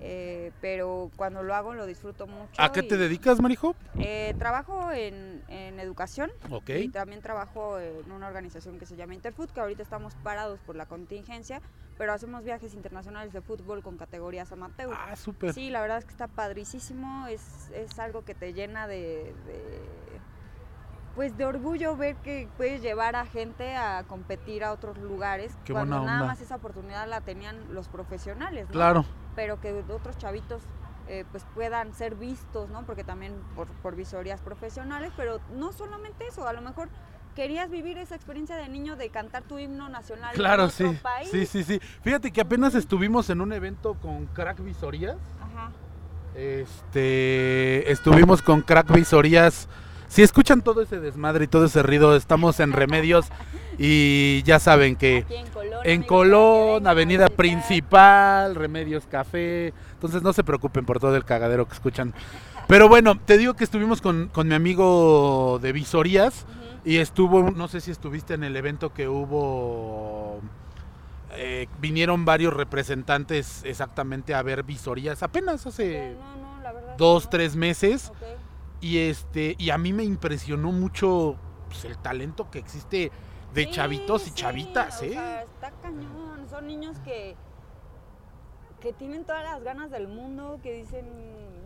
[0.00, 2.60] Eh, pero cuando lo hago lo disfruto mucho.
[2.62, 3.74] ¿a qué te dedicas, Marijo?
[4.00, 6.30] eh, trabajo en, en educación
[6.66, 10.76] y también trabajo en una organización que se llama Interfood, que ahorita estamos parados por
[10.76, 11.60] la contingencia,
[11.96, 14.94] pero hacemos viajes internacionales de fútbol con categorías amateur.
[14.96, 18.86] ah, súper, Sí, la verdad es que está padrísimo, es, es algo que te llena
[18.86, 20.20] de, de-
[21.14, 25.72] pues de orgullo ver que puedes llevar a gente a competir a otros lugares Qué
[25.72, 28.72] cuando nada más esa oportunidad la tenían los profesionales, ¿no?
[28.74, 29.04] claro,
[29.38, 30.60] pero que otros chavitos
[31.06, 32.84] eh, pues puedan ser vistos, ¿no?
[32.84, 36.88] Porque también por, por visorías profesionales, pero no solamente eso, a lo mejor
[37.36, 40.98] querías vivir esa experiencia de niño de cantar tu himno nacional claro, en otro sí,
[41.00, 41.30] país.
[41.30, 41.80] sí, sí, sí.
[42.02, 45.18] Fíjate que apenas estuvimos en un evento con Crack Visorías.
[45.40, 45.70] Ajá.
[46.34, 49.68] Este, estuvimos con Crack Visorías.
[50.08, 53.26] Si escuchan todo ese desmadre y todo ese ruido, estamos en Remedios
[53.78, 55.80] y ya saben que Aquí en Colón.
[55.84, 57.28] en Colón, Avenida.
[57.28, 59.74] Principal, Remedios Café.
[59.92, 62.14] Entonces no se preocupen por todo el cagadero que escuchan.
[62.66, 66.46] Pero bueno, te digo que estuvimos con, con mi amigo de Visorías
[66.84, 70.40] y estuvo, no sé si estuviste en el evento que hubo.
[71.32, 77.56] eh, vinieron varios representantes exactamente a ver Visorías apenas hace No, no, la dos, tres
[77.56, 78.10] meses.
[78.10, 78.16] Ok.
[78.80, 81.36] Y este, y a mí me impresionó mucho
[81.68, 83.10] pues, el talento que existe
[83.54, 85.10] de Sí, chavitos y sí, chavitas, o ¿eh?
[85.10, 86.46] sea, está cañón.
[86.48, 87.34] Son niños que,
[88.80, 91.06] que tienen todas las ganas del mundo, que dicen,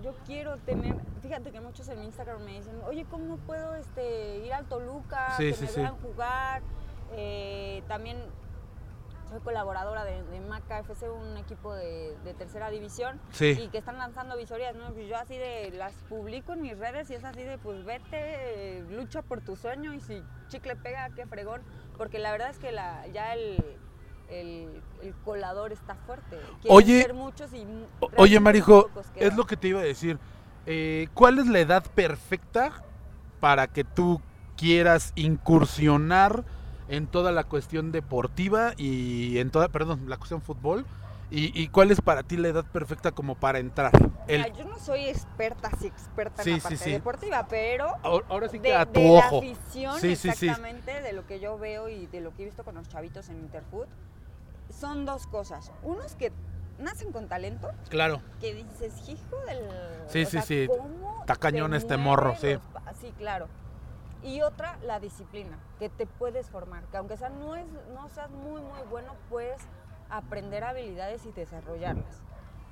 [0.02, 0.94] yo quiero tener.
[1.22, 5.36] Fíjate que muchos en mi Instagram me dicen, oye, ¿cómo puedo este, ir al Toluca?
[5.36, 5.80] Sí, que sí, me sí.
[5.80, 6.62] vean jugar.
[7.14, 8.18] Eh, también
[9.32, 13.58] soy colaboradora de, de Maca FC, un equipo de, de tercera división Sí.
[13.60, 14.92] y que están lanzando visorías, ¿no?
[14.92, 18.84] Pues yo así de las publico en mis redes y es así de pues vete,
[18.90, 21.62] lucha por tu sueño y si chicle pega, qué fregón,
[21.96, 23.62] porque la verdad es que la, ya el,
[24.28, 26.36] el, el colador está fuerte.
[26.60, 27.66] Quieren Oye, ser muchos y
[28.18, 30.18] Oye, Marijo, es lo que te iba a decir.
[30.66, 32.70] Eh, ¿Cuál es la edad perfecta
[33.40, 34.20] para que tú
[34.56, 36.44] quieras incursionar
[36.88, 40.84] en toda la cuestión deportiva y en toda, perdón, la cuestión fútbol
[41.34, 43.90] ¿Y, y cuál es para ti la edad perfecta como para entrar?
[44.28, 46.90] El, Mira, yo no soy experta, así experta Sí, en sí, la parte sí.
[46.90, 49.38] deportiva, pero ahora, ahora sí de, que a de tu la ojo.
[49.38, 50.46] afición, Sí, sí, sí.
[50.48, 53.30] exactamente, de lo que yo veo y de lo que he visto con los chavitos
[53.30, 53.86] en Interfood,
[54.78, 55.72] son dos cosas.
[55.82, 56.32] Unos que
[56.78, 58.20] nacen con talento, Claro.
[58.38, 59.58] que dices, hijo del...
[60.08, 60.66] Sí, o sí, sea, sí.
[60.68, 62.52] ¿cómo Está cañón te este morro, sí.
[62.52, 62.62] los
[63.00, 63.48] Sí, claro.
[64.22, 68.30] Y otra, la disciplina, que te puedes formar, que aunque sea no, es, no seas
[68.30, 69.60] muy, muy bueno, puedes
[70.10, 72.22] aprender habilidades y desarrollarlas.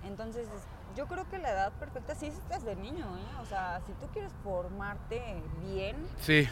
[0.04, 0.46] Entonces,
[0.96, 3.40] yo creo que la edad perfecta sí es desde niño, ¿eh?
[3.42, 6.48] O sea, si tú quieres formarte bien, Sí,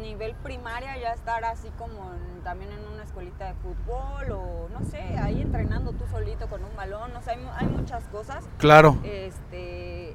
[0.00, 4.84] nivel primaria ya estar así como en- también en una escuelita de fútbol o no
[4.84, 8.44] sé, ahí entrenando tú solito con un balón, o sea, hay, hay muchas cosas.
[8.58, 8.98] claro.
[9.02, 10.14] Este,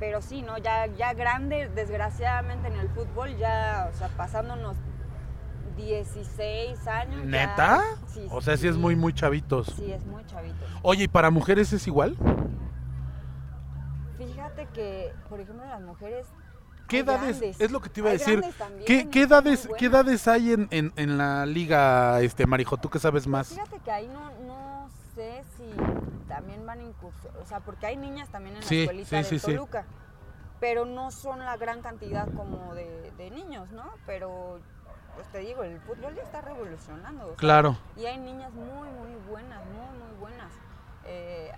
[0.00, 0.58] pero sí, ¿no?
[0.58, 4.76] Ya, ya grande, desgraciadamente en el fútbol, ya, o sea, pasándonos
[5.76, 7.20] 16 años.
[7.22, 7.80] ya- ¿Neta?
[8.06, 9.66] sí, O sea, sí es muy, muy chavitos.
[9.76, 10.64] Sí, es muy chavito.
[10.82, 12.16] Oye, ¿y para mujeres es igual?
[14.18, 16.26] Fíjate que, por ejemplo, las mujeres.
[16.88, 17.38] ¿Qué edades?
[17.40, 18.42] grandes, Es lo que te iba a decir.
[18.86, 19.68] ¿Qué, qué edades.
[19.76, 22.76] ¿Qué edades hay en, en, en la liga, este Marijo?
[22.76, 23.48] ¿Tú que sabes más?
[23.48, 24.75] Fíjate que ahí no, no
[25.16, 25.70] sé si
[26.28, 29.16] también van a incursionar, o sea, porque hay niñas también en la Sí, escuelita sí,
[29.16, 29.46] de sí, sí.
[29.54, 29.86] Toluca,
[30.60, 33.90] pero no son la gran cantidad como de, de niños, ¿no?
[34.04, 34.58] Pero,
[35.14, 37.26] pues te digo, el fútbol ya está revolucionando.
[37.28, 37.76] sea, Claro.
[37.96, 40.52] Y hay niñas muy, muy buenas, muy, muy buenas.
[41.06, 41.50] Eh,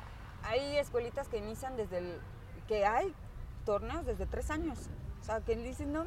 [0.45, 2.21] hay escuelitas que inician desde el,
[2.69, 3.13] que hay
[3.65, 4.89] torneos desde tres años.
[5.21, 6.05] O sea, que dicen, no,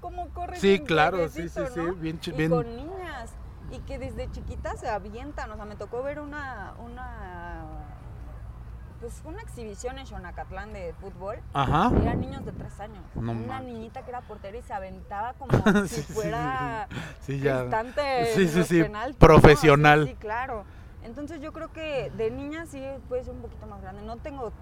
[0.00, 0.60] ¿cómo corre?
[0.60, 1.94] Sí, bien claro, sí, sí, sí, ¿no?
[1.94, 3.32] bien chi- Y bien- con niñas.
[3.74, 5.50] Y que desde chiquitas se avientan.
[5.50, 7.64] O sea, me tocó ver una, una,
[9.00, 11.40] pues una exhibición en Xonacatlán de fútbol.
[11.52, 11.90] Ajá.
[12.00, 13.02] Eran niños de tres años.
[13.16, 13.72] No una manches.
[13.72, 15.50] niñita que era portera y se aventaba como
[15.88, 16.86] Sí, si sí, sí, fuera
[17.20, 19.26] Sí, Sí, en sí, sí, penaltis, ¿no?
[19.26, 20.04] profesional.
[20.04, 20.64] Sí, sí, claro.
[21.02, 24.02] Entonces yo creo que de niña sí puede ser un poquito más grande.
[24.02, 24.52] No tengo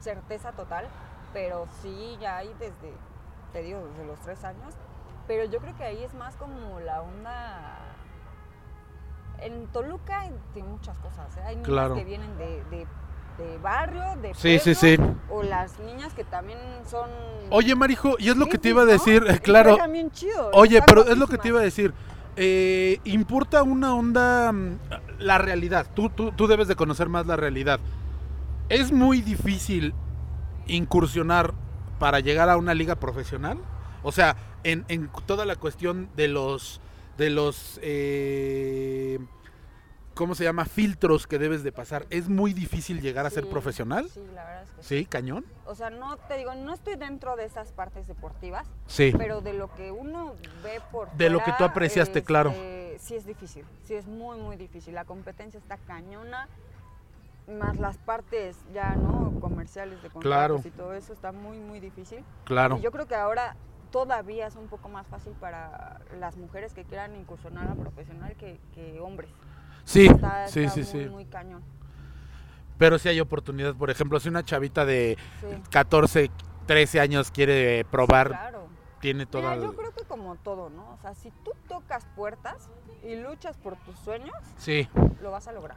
[0.00, 0.88] certeza total,
[1.34, 2.92] pero sí ya hay desde,
[3.52, 4.74] te digo, desde los tres años.
[5.26, 7.87] Pero yo creo que ahí es más como la onda...
[9.40, 11.36] En Toluca hay muchas cosas.
[11.36, 11.40] ¿eh?
[11.46, 11.94] Hay niñas Claro.
[11.94, 12.86] que vienen de, de-
[13.38, 15.22] de barrio, de Sí, sí, pueblo, sí.
[15.30, 16.58] O las niñas que también
[16.90, 17.08] son...
[17.50, 18.90] Oye, Marijo, y es lo que te iba a ¿no?
[18.90, 19.78] decir, Y claro.
[19.88, 21.94] bien chido, Oye, pero es lo que te iba a decir.
[22.34, 24.78] Eh, importa una onda, mm,
[25.20, 25.86] la realidad.
[25.94, 27.78] Tú, tú, tú debes de conocer más la realidad.
[28.68, 29.94] Es muy difícil
[30.66, 31.54] incursionar
[32.00, 33.58] para llegar a una liga profesional.
[34.02, 36.80] O sea, en, en toda la cuestión de los,
[37.18, 39.18] de los, eh,
[40.14, 40.64] ¿cómo se llama?
[40.64, 42.06] Filtros que debes de pasar.
[42.10, 44.08] Es muy difícil llegar a ser profesional.
[44.08, 44.98] Sí, la verdad es que sí.
[45.00, 45.44] Sí, cañón.
[45.66, 49.12] O sea, no te digo, no estoy dentro de esas partes deportivas, Sí.
[49.18, 52.50] pero de lo que uno ve por De lo que tú apreciaste, claro.
[52.50, 54.92] este, Sí es difícil, sí es muy, muy difícil.
[54.94, 56.48] La competencia está cañona,
[57.48, 59.38] más las partes ya, ¿no?
[59.40, 60.62] Comerciales de contratos Claro.
[60.64, 62.24] y todo eso está muy, muy difícil.
[62.44, 62.76] Claro.
[62.78, 63.54] Y yo creo que ahora
[63.90, 68.60] todavía es un poco más fácil para las mujeres que quieran incursionar a profesional que,
[68.74, 69.30] que hombres.
[69.84, 71.10] Sí, Está, sí, está sí, muy, sí.
[71.10, 71.62] muy cañón.
[72.78, 73.74] Pero sí hay oportunidad.
[73.74, 75.46] Por ejemplo, si una chavita de Sí.
[75.70, 76.30] 14,
[76.66, 78.68] 13 años quiere probar, Claro.
[79.00, 79.56] tiene Mira, toda...
[79.56, 80.92] yo creo que como todo, ¿no?
[80.92, 82.68] O sea, si tú tocas puertas
[83.02, 84.88] y luchas por tus sueños, Sí,
[85.22, 85.76] lo vas a lograr.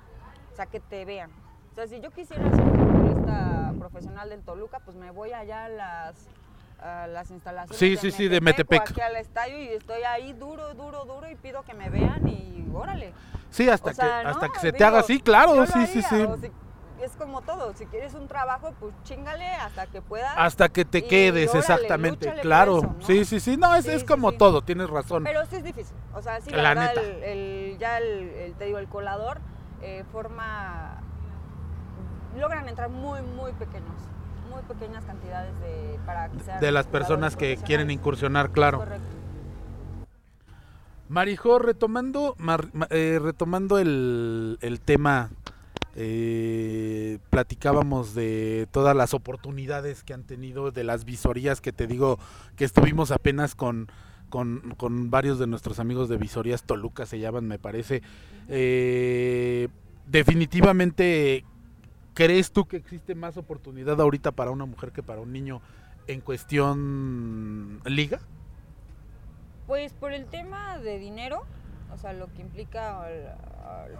[0.52, 1.32] O sea, que te vean.
[1.71, 5.69] O sea, si yo quisiera ser futbolista profesional del Toluca, pues me voy allá a
[5.69, 6.28] las,
[6.82, 8.82] a las instalaciones Sí, sí, sí, de o Metepec.
[8.91, 12.67] aquí al estadio y estoy ahí duro, duro, duro y pido que me vean y
[12.74, 13.13] órale.
[13.50, 14.54] sí, hasta O sea, que, hasta ¿no?
[14.54, 16.15] que se te Digo, haga así, claro, yo lo sí, sí, sí.
[16.15, 16.36] haría,
[17.02, 20.34] es como todo, si quieres un trabajo, pues chingale hasta que puedas.
[20.38, 22.78] Hasta que te y quedes, órale, exactamente, claro.
[22.78, 23.06] eso, ¿no?
[23.08, 24.38] Sí, sí, sí, no, es, Sí, es sí, como sí.
[24.38, 25.24] todo, tienes razón.
[25.24, 25.96] Pero sí es difícil.
[26.13, 27.02] O sea, sí, La la, verdad, neta.
[27.02, 29.39] el, el- ya el, el- te digo, el colador
[29.82, 30.98] eh, forma.
[32.38, 33.96] logran entrar muy, muy pequeños.
[34.52, 36.00] Muy pequeñas cantidades de.
[36.06, 36.60] para que sean.
[36.60, 38.80] de las personas que quieren incursionar, claro.
[38.80, 39.06] Correcto.
[41.10, 45.30] Marijo, retomando, mar- ma- eh, retomando el, el tema,
[45.96, 52.18] eh, platicábamos de todas las oportunidades que han tenido, de las visorías que te digo
[52.56, 53.90] que estuvimos apenas con,
[54.30, 58.02] con, con varios de nuestros amigos de visorías, Toluca se llaman, me parece.
[58.48, 59.68] Eh,
[60.08, 61.44] definitivamente,
[62.13, 65.62] ¿crees tú que existe más oportunidad ahorita para una mujer que para un niño
[66.08, 68.19] en cuestión liga?
[69.67, 71.43] Pues por el tema de dinero,
[71.93, 73.06] o sea, lo que implica,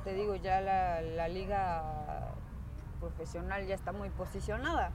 [0.04, 2.34] te digo, ya la, la liga
[3.00, 4.92] profesional ya está muy posicionada.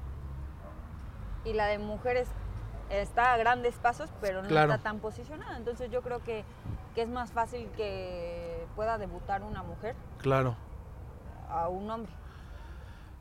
[1.44, 2.28] Y la de mujeres
[2.90, 4.72] está a grandes pasos, pero no Claro.
[4.72, 5.56] está tan posicionada.
[5.56, 6.44] Entonces yo creo que,
[6.94, 10.56] que es más fácil que pueda debutar una mujer Claro.
[11.48, 12.12] a un hombre.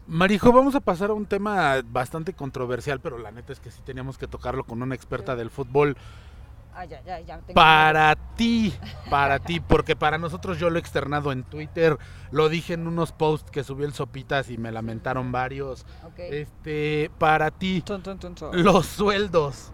[0.08, 3.82] Marijo, vamos a pasar a un tema bastante controversial, pero la neta es que sí
[3.84, 5.38] teníamos que tocarlo con una experta Sí.
[5.40, 5.98] del fútbol.
[6.78, 7.38] Ah, ya, ya, ya.
[7.40, 8.74] tengo Para ti,
[9.10, 11.98] para ti, porque para nosotros yo lo he externado en Twitter,
[12.32, 15.86] lo dije en unos posts que subió el Sopitas y me lamentaron varios.
[16.18, 17.82] Este, para ti,
[18.52, 19.72] los sueldos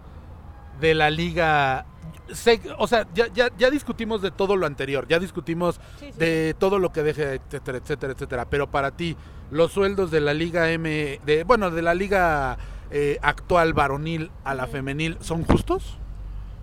[0.80, 1.86] de la liga.
[2.34, 6.20] Sé- o sea, ya, ya, ya discutimos de todo lo anterior, ya discutimos Sí, sí.
[6.20, 8.46] de todo lo que deje, etcétera, etcétera, etcétera.
[8.46, 9.18] Pero para ti,
[9.50, 12.58] los sueldos de la liga M, de, bueno, de la liga
[12.92, 15.98] eh, actual varonil a la femenil, ¿son justos?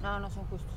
[0.03, 0.74] No, no son justos.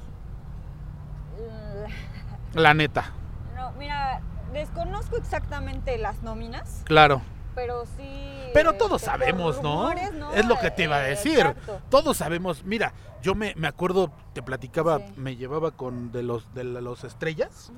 [2.54, 3.12] La neta,
[3.56, 4.19] No, mira,
[4.54, 7.21] desconozco exactamente las nóminas, claro.
[7.56, 8.50] Pero sí.
[8.54, 9.74] Pero todos este, por sabemos, ¿no?
[9.90, 10.34] rumores, ¿no?
[10.34, 11.40] Es lo que te iba a Eh, decir.
[11.40, 11.82] exacto.
[11.90, 15.06] Todos sabemos, mira, yo me, me acuerdo, te platicaba, Sí.
[15.18, 17.72] me llevaba con de los de los estrellas,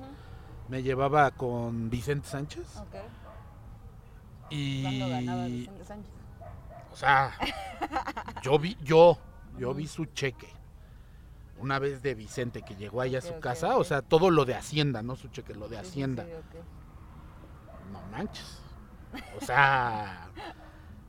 [0.68, 2.94] me llevaba con Vicente Sánchez Ok.
[4.50, 6.10] y ¿Cuándo ganaba Vicente Sánchez?
[6.92, 7.32] o sea,
[8.42, 9.18] yo vi yo
[9.58, 10.48] yo vi su cheque.
[11.58, 14.56] Una vez de Vicente que llegó ahí a su casa, o sea, todo lo de
[14.56, 16.24] Hacienda, no su cheque, lo de sí, Hacienda.
[16.24, 16.58] sí.
[17.92, 18.60] No manches.
[19.40, 20.28] O sea,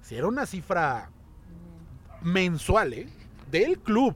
[0.01, 1.09] si era una cifra
[2.21, 3.09] mensual, ¿eh?
[3.51, 4.15] Del club.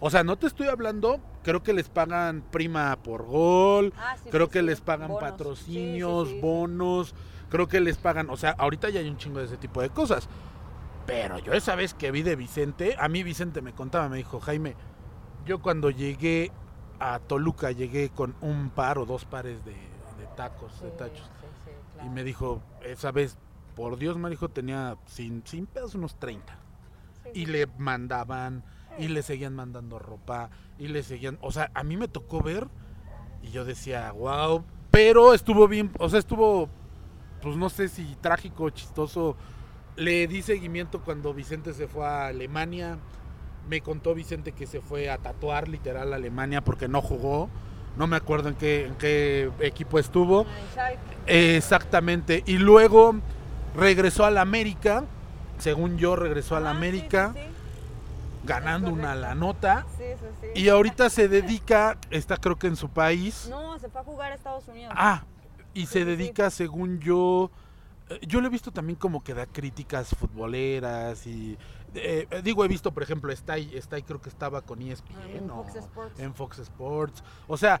[0.00, 4.30] O sea, no te estoy hablando, creo que les pagan prima por gol, Ah, sí,
[4.30, 4.66] creo sí, que sí.
[4.66, 5.22] les pagan Bonos.
[5.30, 7.14] patrocinios, bonos,
[7.50, 9.90] creo que les pagan, o sea, ahorita ya hay un chingo de ese tipo de
[9.90, 10.28] cosas.
[11.06, 14.40] Pero yo esa vez que vi de Vicente, a mí Vicente me contaba, me dijo,
[14.40, 14.74] Jaime,
[15.44, 16.50] yo cuando llegué
[16.98, 21.28] a Toluca llegué con un par o dos pares de, de tacos, de tachos.
[22.04, 23.36] Y me dijo, esa vez,
[23.76, 26.58] por Dios, me dijo, tenía sin, sin pedos unos 30.
[27.24, 28.64] Sí, Y le mandaban,
[28.98, 32.68] y le seguían mandando ropa, y le seguían, o sea, a mí me tocó ver,
[33.42, 36.68] y yo decía, wow, pero estuvo bien, o sea, estuvo,
[37.42, 39.36] pues no sé si trágico o chistoso.
[39.96, 42.98] Le di seguimiento cuando Vicente se fue a Alemania.
[43.68, 47.48] Me contó Vicente que se fue a tatuar literal a Alemania porque no jugó.
[47.96, 50.46] No me acuerdo en qué, en qué equipo estuvo.
[50.72, 51.56] Schalke.
[51.56, 52.42] Exactamente.
[52.46, 53.16] Y luego
[53.76, 55.04] regresó a la América.
[55.58, 57.48] Según yo, regresó a la sí, América sí, sí.
[58.44, 59.84] ganando una la nota.
[59.98, 60.60] Sí, sí, sí.
[60.60, 63.46] Y ahorita se dedica, está creo que en su país.
[63.50, 64.94] No, se fue a jugar a Estados Unidos.
[64.96, 65.24] Ah,
[65.74, 67.50] y se dedica, según yo.
[68.10, 71.56] Eh, Yo lo he visto también como que da críticas futboleras y.
[71.94, 73.72] eh, eh, digo, he visto, por ejemplo, está ahí,
[74.06, 76.20] creo que estaba con ESPN en o Fox Sports.
[76.20, 77.24] en Fox Sports.
[77.48, 77.80] O sea,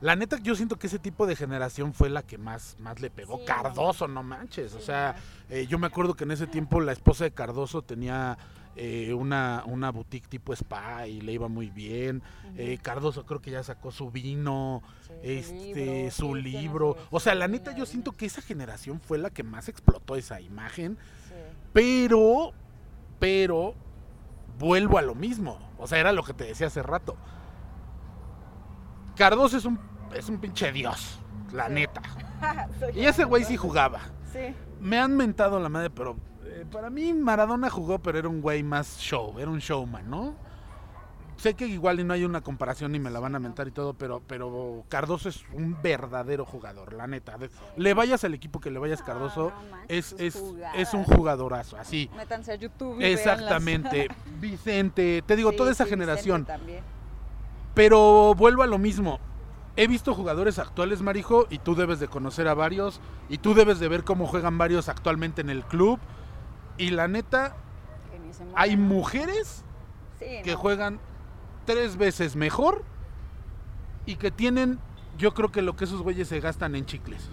[0.00, 3.10] la neta, yo siento que ese tipo de generación fue la que más, más le
[3.10, 3.38] pegó.
[3.38, 4.74] Sí, Cardoso, no manches.
[4.74, 5.16] O sea,
[5.48, 8.36] eh, yo me acuerdo que en ese tiempo la esposa de Cardoso tenía
[8.76, 12.22] eh, una, una boutique tipo spa y le iba muy bien.
[12.56, 16.96] Eh, Cardoso creo que ya sacó su vino, Sí, este, su libro.
[17.10, 20.40] O sea, la neta, yo siento que esa generación fue la que más explotó esa
[20.40, 20.98] imagen.
[21.28, 21.34] Sí.
[21.72, 22.52] Pero,
[23.18, 23.74] pero,
[24.58, 25.58] vuelvo a lo mismo.
[25.78, 27.16] O sea, era lo que te decía hace rato.
[29.16, 29.78] Cardoso es un,
[30.14, 31.18] es un pinche dios,
[31.52, 31.72] la Sí.
[31.74, 32.02] neta.
[32.94, 34.00] Y ese güey sí jugaba.
[34.32, 34.54] Sí.
[34.80, 36.16] Me han mentado la madre, pero
[36.64, 40.34] para mí Maradona jugó, pero era un güey más show, era un showman, ¿no?
[41.36, 43.70] Sé que igual y no hay una comparación y me la van a mentar y
[43.70, 47.36] todo, pero, pero Cardoso es un verdadero jugador, la neta.
[47.76, 50.42] Le vayas al equipo que le vayas Cardoso, no manches, es, es,
[50.74, 52.10] es un jugadorazo, así.
[52.16, 52.98] Métanse a YouTube.
[53.00, 53.04] y.
[53.04, 54.08] Exactamente.
[54.40, 56.46] Vicente, te digo, Sí, toda esa sí, generación.
[57.74, 59.20] Pero vuelvo a lo mismo.
[59.76, 63.78] He visto jugadores actuales, Marijo, y tú debes de conocer a varios, y tú debes
[63.78, 66.00] de ver cómo juegan varios actualmente en el club.
[66.78, 67.54] Y la neta,
[68.54, 69.64] hay mujeres
[70.18, 70.58] Sí, que no.
[70.58, 70.98] juegan
[71.64, 72.84] tres veces mejor
[74.06, 74.78] y que tienen,
[75.18, 77.28] yo creo que lo que esos güeyes se gastan en chicles.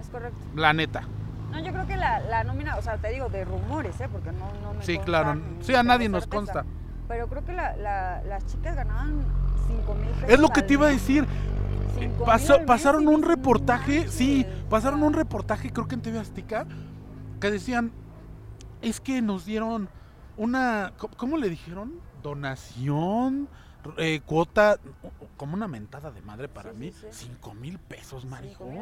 [0.00, 0.38] Es correcto.
[0.56, 1.02] La neta.
[1.50, 4.08] No, yo creo que la, la nómina, o sea, te digo de rumores, ¿eh?
[4.10, 5.40] Porque no, no me Sí, claro.
[5.60, 6.64] Sí, a nadie nos consta.
[7.08, 9.24] Pero creo que la, la- las chicas ganaban
[9.66, 10.28] 5 mil pesos.
[10.30, 11.26] Es lo que te iba a decir.
[12.24, 14.64] Pasó- pasaron un reportaje, "No sí, manches".
[14.68, 16.66] pasaron un reportaje, creo que en TV Azteca,
[17.40, 17.90] que decían,
[18.82, 19.88] es que nos dieron
[20.36, 22.00] una, ¿cómo- ¿cómo le dijeron?
[22.22, 23.48] Donación,
[23.96, 24.78] eh, cuota,
[25.36, 27.26] como una mentada de madre para Sí, mí, sí, sí.
[27.26, 28.66] cinco mil pesos, marijo.
[28.66, 28.80] mil.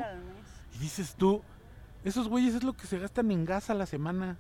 [0.75, 1.43] Y dices tú,
[2.05, 4.37] esos güeyes es lo que se gastan en gas a la semana.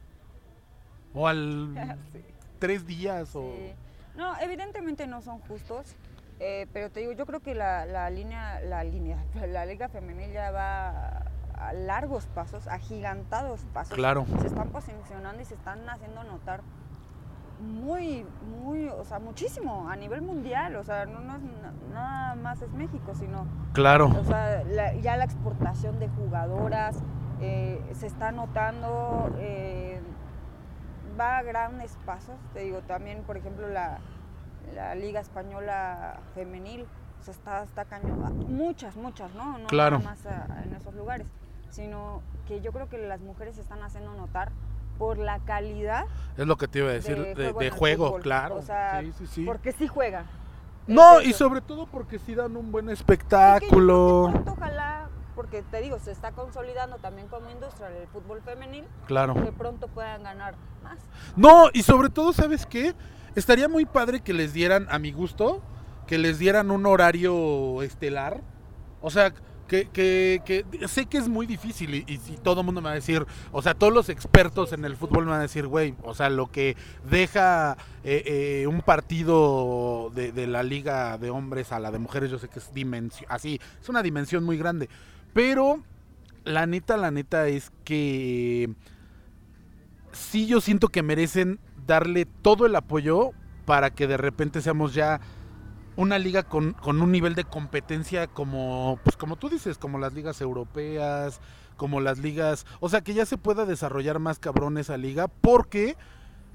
[1.14, 1.72] O al
[2.58, 3.52] tres días, o...
[3.56, 3.72] Sí.
[4.16, 5.94] No, evidentemente no son justos,
[6.40, 10.32] eh, pero te digo, yo creo que la, la línea, la línea, la liga femenil
[10.32, 11.24] ya va
[11.58, 13.94] a largos pasos, agigantados pasos.
[13.94, 14.26] Claro.
[14.40, 16.60] Se están posicionando y se están haciendo notar
[17.60, 18.26] muy,
[18.62, 21.42] muy, o sea, muchísimo a nivel mundial, o sea, no, no es
[21.92, 24.08] nada más es México, sino, Claro.
[24.08, 26.96] o sea, la- ya la exportación de jugadoras
[27.40, 30.00] eh, se está notando, eh,
[31.18, 33.98] va a grandes pasos, te digo, también, por ejemplo, la,
[34.74, 36.86] la Liga Española Femenil,
[37.20, 39.56] o sea, está, está cañón, muchas, muchas, ¿no?
[39.58, 39.98] No Claro.
[39.98, 41.26] nada más a- en esos lugares,
[41.70, 44.52] sino que yo creo que las mujeres se están haciendo notar
[44.98, 46.06] por la calidad
[46.38, 48.22] Es lo que te iba a decir, de, juego de juego, fútbol.
[48.22, 48.56] claro.
[48.56, 49.44] O sea, sí, sí, sí.
[49.44, 50.24] porque sí juega.
[50.86, 54.28] No, Es y sobre todo porque sí dan un buen yo creo que espectáculo.
[54.32, 59.34] pronto, ojalá, porque te digo, se está consolidando también como industria el fútbol femenil, Claro.
[59.34, 60.98] que pronto puedan ganar más.
[61.34, 62.94] No, y sobre todo, ¿sabes qué?
[63.34, 65.60] Estaría muy padre que les dieran, a mi gusto,
[66.06, 68.40] que les dieran un horario estelar.
[69.02, 69.34] O sea,
[69.66, 72.94] que, que, que sé que es muy difícil y, todo el mundo me va a
[72.94, 76.14] decir, o sea, todos los expertos en el fútbol me van a decir, güey, o
[76.14, 76.76] sea, lo que
[77.10, 82.30] deja eh, eh, un partido de, de la liga de hombres a la de mujeres,
[82.30, 84.88] yo sé que es dimensión, así, es una dimensión muy grande.
[85.32, 85.82] Pero
[86.44, 88.70] la neta, la neta es que
[90.12, 93.32] sí yo siento que merecen darle todo el apoyo
[93.64, 95.20] para que de repente seamos ya
[95.96, 100.12] una liga con, con un nivel de competencia como, pues como tú dices, como las
[100.12, 101.40] ligas europeas,
[101.76, 105.96] como las ligas, o sea que ya se pueda desarrollar más cabrón esa liga, porque,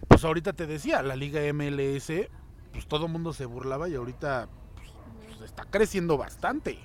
[0.08, 2.30] pues ahorita te decía, la liga MLS,
[2.72, 4.94] pues todo el mundo se burlaba y ahorita pues,
[5.28, 6.78] pues, está creciendo bastante.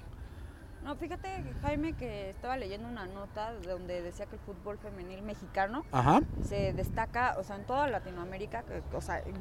[0.83, 1.29] No, fíjate,
[1.63, 6.73] Jaime, que estaba leyendo una nota donde decía que el fútbol femenil mexicano Ajá, se
[6.75, 9.35] destaca, o sea, en toda Latinoamérica, o sea, en-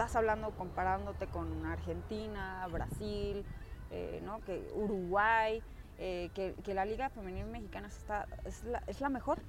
[0.00, 3.44] estás hablando comparándote con Argentina, Brasil,
[3.90, 4.40] eh, ¿no?
[4.40, 5.62] Que Uruguay,
[5.98, 9.42] eh, que, que la liga femenil mexicana se está, es, la, es la mejor.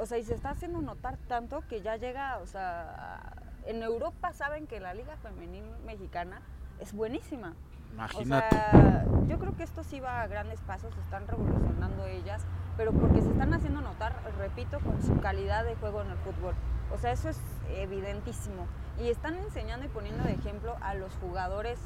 [0.00, 3.34] O sea, y se está haciendo notar tanto que ya llega, o sea,
[3.64, 6.42] en Europa saben que la liga femenil mexicana
[6.80, 7.54] es buenísima.
[7.92, 8.56] imagínate.
[8.56, 12.44] O sea, yo creo que esto sí va a grandes pasos, están revolucionando ellas,
[12.76, 16.56] pero porque se están haciendo notar, repito, con su calidad de juego en el fútbol.
[16.92, 17.40] O sea, eso es
[17.70, 18.66] evidentísimo.
[19.00, 21.78] Y están enseñando y poniendo de ejemplo a los jugadores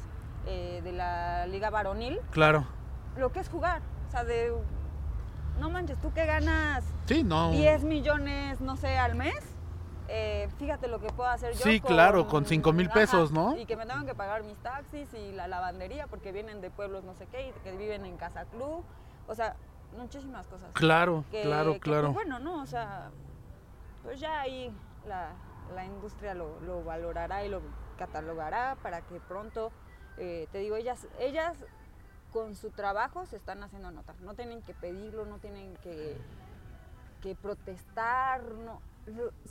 [0.45, 2.65] eh, de la liga varonil claro.
[3.17, 3.81] lo que es jugar.
[4.07, 4.53] O sea, de...
[5.59, 7.51] No manches, tú que ganas Sí, no.
[7.51, 9.33] 10 millones, no sé, al mes.
[10.07, 11.59] eh, fíjate lo que puedo hacer yo.
[11.63, 13.57] Sí, claro, con cinco mil ajá, pesos, ¿no?
[13.57, 17.03] Y que me tengan que pagar mis taxis y la lavandería porque vienen de pueblos
[17.03, 18.83] no sé qué y que viven en casa club.
[19.27, 19.55] O sea,
[19.97, 20.69] muchísimas cosas.
[20.73, 22.13] Claro, Que- claro, que, claro.
[22.13, 22.61] pues, bueno, ¿no?
[22.61, 23.09] O sea,
[24.03, 24.71] pues ya ahí
[25.07, 25.29] la,
[25.75, 27.61] la industria lo, lo valorará y lo
[27.97, 29.71] catalogará para que pronto,
[30.17, 31.57] eh, te digo, ellas, ellas
[32.31, 34.15] con su trabajo se están haciendo notar.
[34.21, 36.17] No tienen que pedirlo, no tienen que,
[37.21, 38.81] que protestar, no.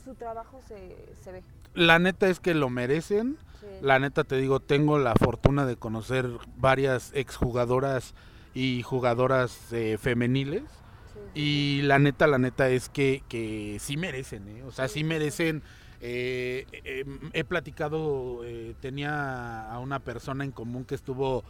[0.04, 1.42] Su trabajo se, se ve.
[1.74, 3.38] La neta es que lo merecen.
[3.60, 3.66] Sí.
[3.80, 8.14] La neta te digo, tengo la fortuna de conocer varias exjugadoras
[8.54, 10.64] y jugadoras eh, femeniles.
[11.12, 14.62] Sí, Y la neta, la neta es que, que sí merecen, ¿eh?
[14.64, 15.62] O sea, sí merecen.
[16.00, 21.44] Eh, eh, he platicado, eh, tenía a una persona en común que estuvo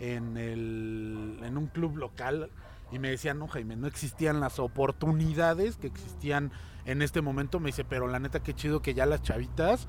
[0.00, 2.50] en, el, en un club local
[2.90, 6.52] y me decía, no, Jaime, no existían las oportunidades que existían
[6.84, 7.60] en este momento.
[7.60, 9.86] Me dice, pero la neta, qué chido que ya las chavitas,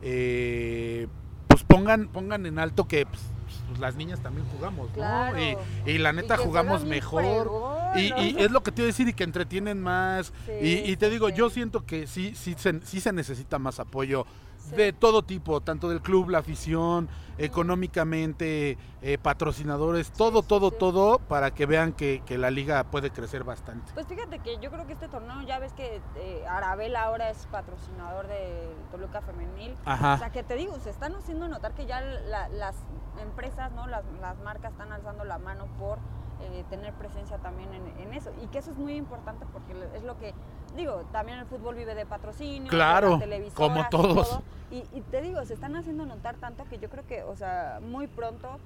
[0.00, 3.22] pues pongan, pongan en alto que pues,
[3.68, 4.94] pues, las niñas también jugamos, ¿no?
[4.94, 5.38] Claro.
[5.40, 7.22] Y, y la neta jugamos mejor.
[7.22, 10.32] fregón, Y, es lo que te iba a decir y que entretienen más.
[10.46, 11.34] Sí, y, te digo, sí.
[11.36, 14.26] yo siento que sí, sí, se, sí se necesita más apoyo
[14.70, 14.76] Sí.
[14.76, 17.08] de todo tipo, tanto del club, la afición,
[17.38, 20.76] económicamente, eh, patrocinadores, todo, sí, todo, sí.
[20.78, 23.92] todo, para que vean que, que la liga puede crecer bastante.
[23.94, 27.46] Pues fíjate que yo creo que este torneo, ya ves que eh, Arabel ahora es
[27.46, 29.72] patrocinador del Toluca Femenil.
[29.84, 32.76] O sea, que te digo, se están haciendo notar que ya la- las
[33.20, 33.86] empresas, ¿no?
[33.86, 35.98] Las, las marcas están alzando la mano por
[36.44, 38.30] eh, tener presencia también en, en eso.
[38.42, 40.34] Y que eso es muy importante porque es lo que,
[40.76, 44.28] digo, también el fútbol vive de patrocinio, Claro, de como y todos.
[44.30, 44.42] todo.
[44.70, 47.80] Y, y te digo, se están haciendo notar tanto que yo creo que, o sea,
[47.82, 48.58] muy pronto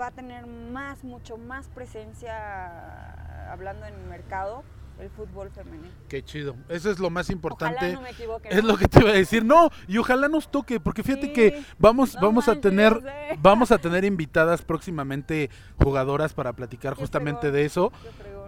[0.00, 4.62] va a tener más, mucho más presencia, hablando en el mercado,
[4.98, 5.88] el fútbol femenino.
[6.08, 6.56] Qué chido.
[6.68, 7.76] Eso es lo más importante.
[7.76, 8.48] Ojalá no me equivoque.
[8.50, 9.44] Es lo que te iba a decir.
[9.44, 11.32] No, y ojalá nos toque, porque fíjate Sí.
[11.32, 12.98] que vamos, No vamos a tener,
[13.42, 15.50] vamos a tener invitadas próximamente
[15.82, 17.92] jugadoras para platicar justamente fregón, de eso.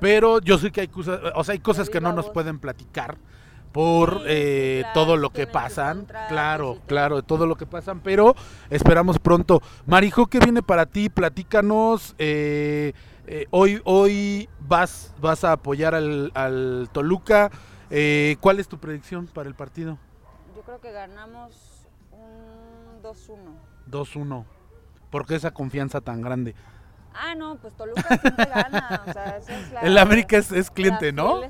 [0.01, 3.19] Pero yo sé que hay cosas, o sea, hay cosas que no nos pueden platicar
[3.73, 6.07] por Sí, eh, claro, todo lo que pasan.
[6.29, 8.35] Claro, claro, todo lo que pasan, pero
[8.71, 9.61] esperamos pronto.
[9.87, 11.11] Marijo, ¿qué viene para ti?
[11.11, 12.15] Platícanos.
[12.19, 12.95] eh,
[13.31, 17.51] eh, hoy, hoy vas, vas a apoyar al, al Toluca.
[17.91, 19.99] Eh, ¿Cuál es tu predicción para el partido?
[20.57, 23.37] Yo creo que ganamos Un 2-1.
[23.91, 24.45] 2-1.
[25.11, 26.55] ¿Por qué esa confianza tan grande?
[27.15, 29.03] Ah, no, pues Toluca siempre gana.
[29.07, 31.41] O sea, es la, El América es, es cliente, ¿no?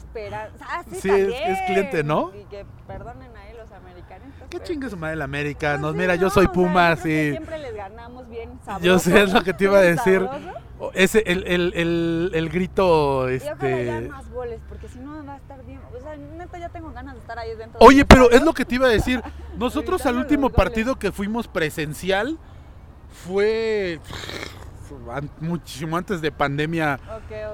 [0.62, 2.32] Ah, sí, Sí, es- es cliente, ¿no?
[2.34, 4.48] Y que perdonen ahí los americanistas.
[4.48, 5.70] ¿Qué chingue su pues, madre el América?
[5.72, 7.30] pues Nos, sí, mira, yo no, soy o sea, Puma, creo que sí.
[7.32, 8.86] Siempre les ganamos bien sabroso.
[8.86, 10.20] Yo sé, es lo que te iba a decir.
[10.28, 10.67] sabroso.
[10.94, 14.08] Ese, el, el, el, el grito, Y ojalá ya este...
[14.08, 15.80] más goles, porque si no va a estar bien.
[15.96, 17.80] O sea, neta, ya tengo ganas de estar ahí dentro.
[17.80, 19.22] Oye, pero es lo que te iba a decir.
[19.58, 22.38] Nosotros al último partido que fuimos presencial
[23.10, 24.00] fue
[25.40, 26.98] muchísimo antes de pandemia,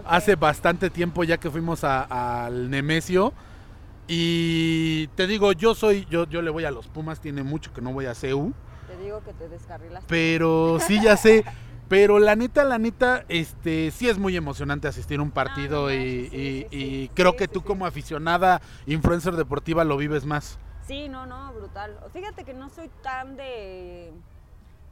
[0.04, 3.32] hace bastante tiempo ya que fuimos al Nemesio.
[4.06, 7.80] Y te digo, yo soy, yo, yo le voy a los Pumas, tiene mucho que
[7.80, 8.52] no voy a CEU.
[8.86, 10.06] Te digo que te descarrilaste.
[10.08, 11.44] Pero sí, ya sé.
[11.88, 15.96] Pero la neta, la neta, este, sí es muy emocionante asistir a un partido y,
[15.96, 17.10] manches, sí, y- sí, y sí.
[17.14, 20.58] creo que tú como aficionada, influencer deportiva, lo vives más.
[20.86, 21.98] Sí, no, no, brutal.
[22.12, 24.12] Fíjate que no soy tan de.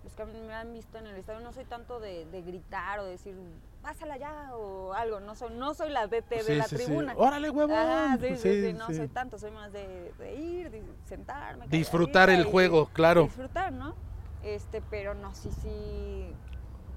[0.05, 3.05] Los que me han visto en el estadio, no soy tanto de, de gritar o
[3.05, 3.36] decir,
[3.82, 5.20] pásala ya o algo.
[5.20, 7.14] No soy, no soy la DT de la tribuna.
[7.16, 7.78] Órale, huevón.
[7.78, 11.68] Ajá, sí, sí, no soy tanto, soy más de, de ir, de sentarme.
[11.68, 13.24] Disfrutar el y juego, claro.
[13.24, 13.95] Disfrutar, ¿no?
[14.43, 16.34] Este, pero no, sí, sí,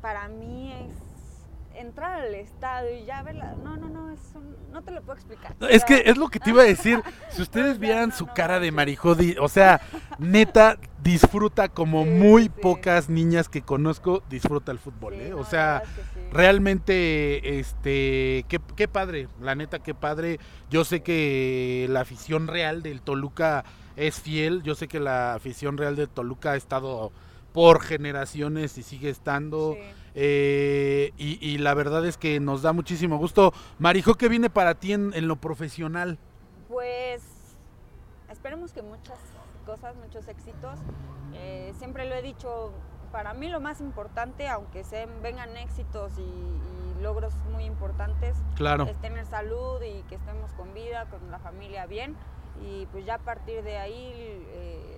[0.05, 3.55] para mí es entrar al estadio y ya verla.
[3.63, 5.55] No, no, no, es un- no te lo puedo explicar.
[5.67, 7.01] Es que es lo que te iba a decir.
[7.31, 8.71] Si ustedes vieran su cara de.
[8.71, 9.81] Marijodi, o sea,
[10.19, 12.49] neta, disfruta como Sí, muy sí.
[12.61, 15.33] pocas niñas que conozco, disfruta el fútbol, Sí, ¿eh?
[15.33, 20.39] O sea, es que realmente, este, qué, qué padre, la neta, qué padre.
[20.69, 25.79] Yo sé que la afición real del Toluca es fiel, yo sé que la afición
[25.79, 27.11] real del Toluca ha estado
[27.55, 29.73] por generaciones y sigue estando.
[29.73, 29.79] Sí.
[30.13, 33.53] eh, y, y la verdad es que nos da muchísimo gusto.
[33.79, 36.19] Marijo, ¿qué viene para ti en, en lo profesional?
[36.67, 37.23] Pues
[38.29, 39.17] esperemos que muchas
[39.65, 40.77] cosas, muchos éxitos.
[41.33, 42.73] Eh, siempre lo he dicho,
[43.13, 48.83] para mí lo más importante, aunque se vengan éxitos y, y logros muy importantes, Claro.
[48.83, 52.15] es tener salud y que estemos con vida, con la familia bien.
[52.61, 54.11] Y pues ya a partir de ahí
[54.53, 54.94] eh,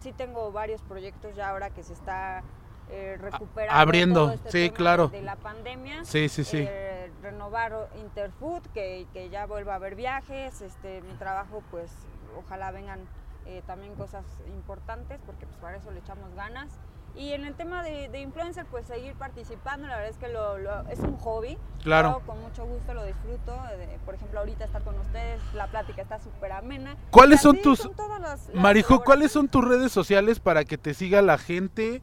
[0.00, 2.42] sí tengo varios proyectos ya ahora que se está
[2.90, 3.80] eh, recuperando.
[3.80, 5.08] abriendo, todo este sí, tema claro.
[5.08, 6.04] De la pandemia.
[6.04, 6.64] Sí, sí, sí.
[6.66, 11.90] Eh, renovar Interfood, que, que ya vuelva a haber viajes, este, mi trabajo pues
[12.36, 13.00] ojalá vengan
[13.46, 16.68] eh, también cosas importantes porque pues para eso le echamos ganas.
[17.16, 20.58] Y en el tema de, de influencer pues seguir participando, la verdad es que lo,
[20.58, 21.58] lo- es un hobby.
[21.82, 22.20] Claro.
[22.20, 26.00] Yo con mucho gusto lo disfruto, de- por ejemplo ahorita estar con ustedes, la plática
[26.02, 26.96] está súper amena.
[27.10, 27.88] ¿Cuáles son tus-
[28.20, 32.00] las- las Marijo, ¿cuáles son tus redes sociales para que te siga la gente?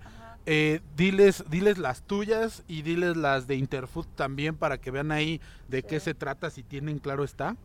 [0.49, 5.41] Eh, diles, diles las tuyas y diles las de Interfood también para que vean ahí
[5.67, 7.57] de qué se trata, si tienen claro está.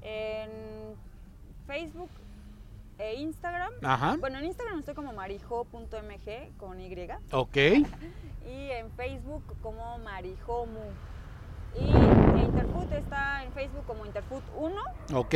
[0.00, 0.48] En
[1.66, 2.08] Facebook
[3.00, 3.72] e Instagram.
[3.82, 4.16] Ajá.
[4.20, 7.08] Bueno, en Instagram estoy como marijo.mg con Y.
[7.32, 7.56] Ok.
[7.56, 10.80] Y en Facebook como marijomu.
[11.78, 11.84] Y
[12.40, 14.74] Interfood está en Facebook como Interfood 1
[15.14, 15.34] Ok.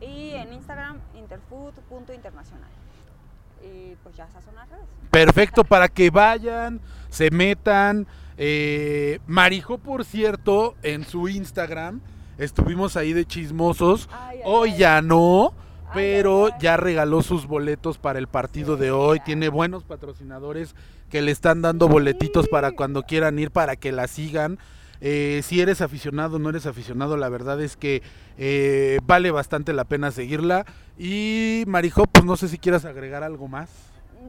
[0.00, 2.68] y en Instagram interfood.internacional.
[3.62, 4.84] Y pues ya esas son las redes.
[5.10, 8.06] Perfecto, para que vayan, se metan.
[8.36, 12.00] Eh, Marijo, por cierto, en su Instagram,
[12.36, 14.08] estuvimos ahí de chismosos.
[14.12, 14.78] Ay, ay, Hoy ay.
[14.78, 15.54] ya no,
[15.94, 19.20] pero ya regaló sus boletos para el partido de hoy.
[19.20, 20.74] Tiene buenos patrocinadores
[21.10, 24.58] que le están dando boletitos para cuando quieran ir, para que la sigan.
[25.00, 28.02] Eh, si eres aficionado o no eres aficionado, la verdad es que
[28.38, 30.64] eh, vale bastante la pena seguirla.
[30.98, 33.70] Y Marijo, pues no sé si quieras agregar algo más.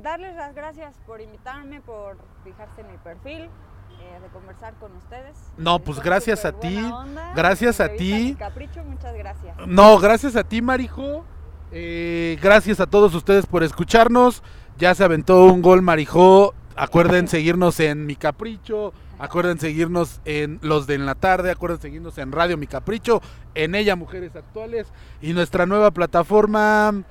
[0.01, 5.37] Darles las gracias por invitarme, por fijarse en mi perfil, eh, de conversar con ustedes.
[5.57, 7.33] No, pues gracias a ti, onda.
[7.35, 8.35] gracias a ti.
[8.37, 9.55] Capricho, muchas gracias.
[9.67, 11.25] No, gracias a ti, Marijo.
[11.71, 14.43] Eh, gracias a todos ustedes por escucharnos.
[14.77, 16.53] Ya se aventó un gol, Marijo.
[16.75, 18.93] Acuerden seguirnos en Mi Capricho.
[19.17, 21.51] Acuerden seguirnos en Los de en la Tarde.
[21.51, 23.21] Acuerden seguirnos en Radio Mi Capricho.
[23.55, 24.87] En ella, Mujeres Actuales.
[25.21, 27.03] Y nuestra nueva plataforma,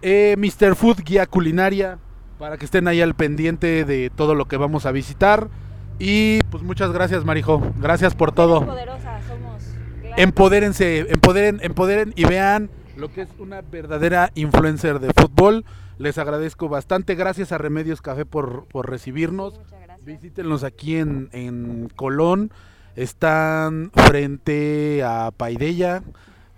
[0.00, 0.74] eh, Mr.
[0.74, 1.98] Food Guía Culinaria.
[2.38, 5.48] Para que estén ahí al pendiente de todo lo que vamos a visitar.
[5.98, 7.62] Y pues muchas gracias, Marijo.
[7.78, 8.66] Gracias por todo.
[10.16, 12.70] Empodérense, empoderen, empoderen y vean
[13.00, 15.64] lo que es una verdadera influencer de fútbol.
[15.98, 17.14] Les agradezco bastante.
[17.14, 19.58] Gracias a Remedios Café por, por sí, recibirnos.
[19.58, 20.04] Muchas gracias.
[20.04, 22.52] Visítenlos aquí en, en Colón.
[22.96, 26.02] Están frente a Paidella.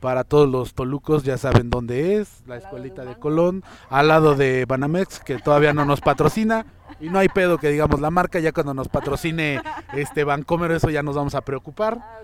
[0.00, 3.14] Para todos los tolucos ya saben dónde es, la escuelita de.
[3.14, 6.66] Colón, al lado de Banamex, que todavía no nos patrocina.
[6.98, 9.62] Y no hay pedo que digamos la marca, ya cuando nos patrocine
[9.94, 11.98] este Bancomer, eso ya nos vamos a preocupar.
[12.00, 12.18] Ah.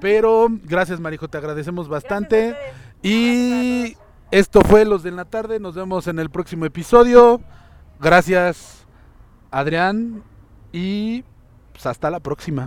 [0.00, 2.56] Pero gracias Marijo, te agradecemos bastante.
[3.02, 3.96] Y.
[4.30, 5.58] Esto fue Los de la Tarde.
[5.58, 7.40] Nos vemos en el próximo episodio.
[7.98, 8.86] Gracias,
[9.50, 10.22] Adrián.
[10.70, 11.24] Y
[11.72, 12.66] pues hasta la próxima.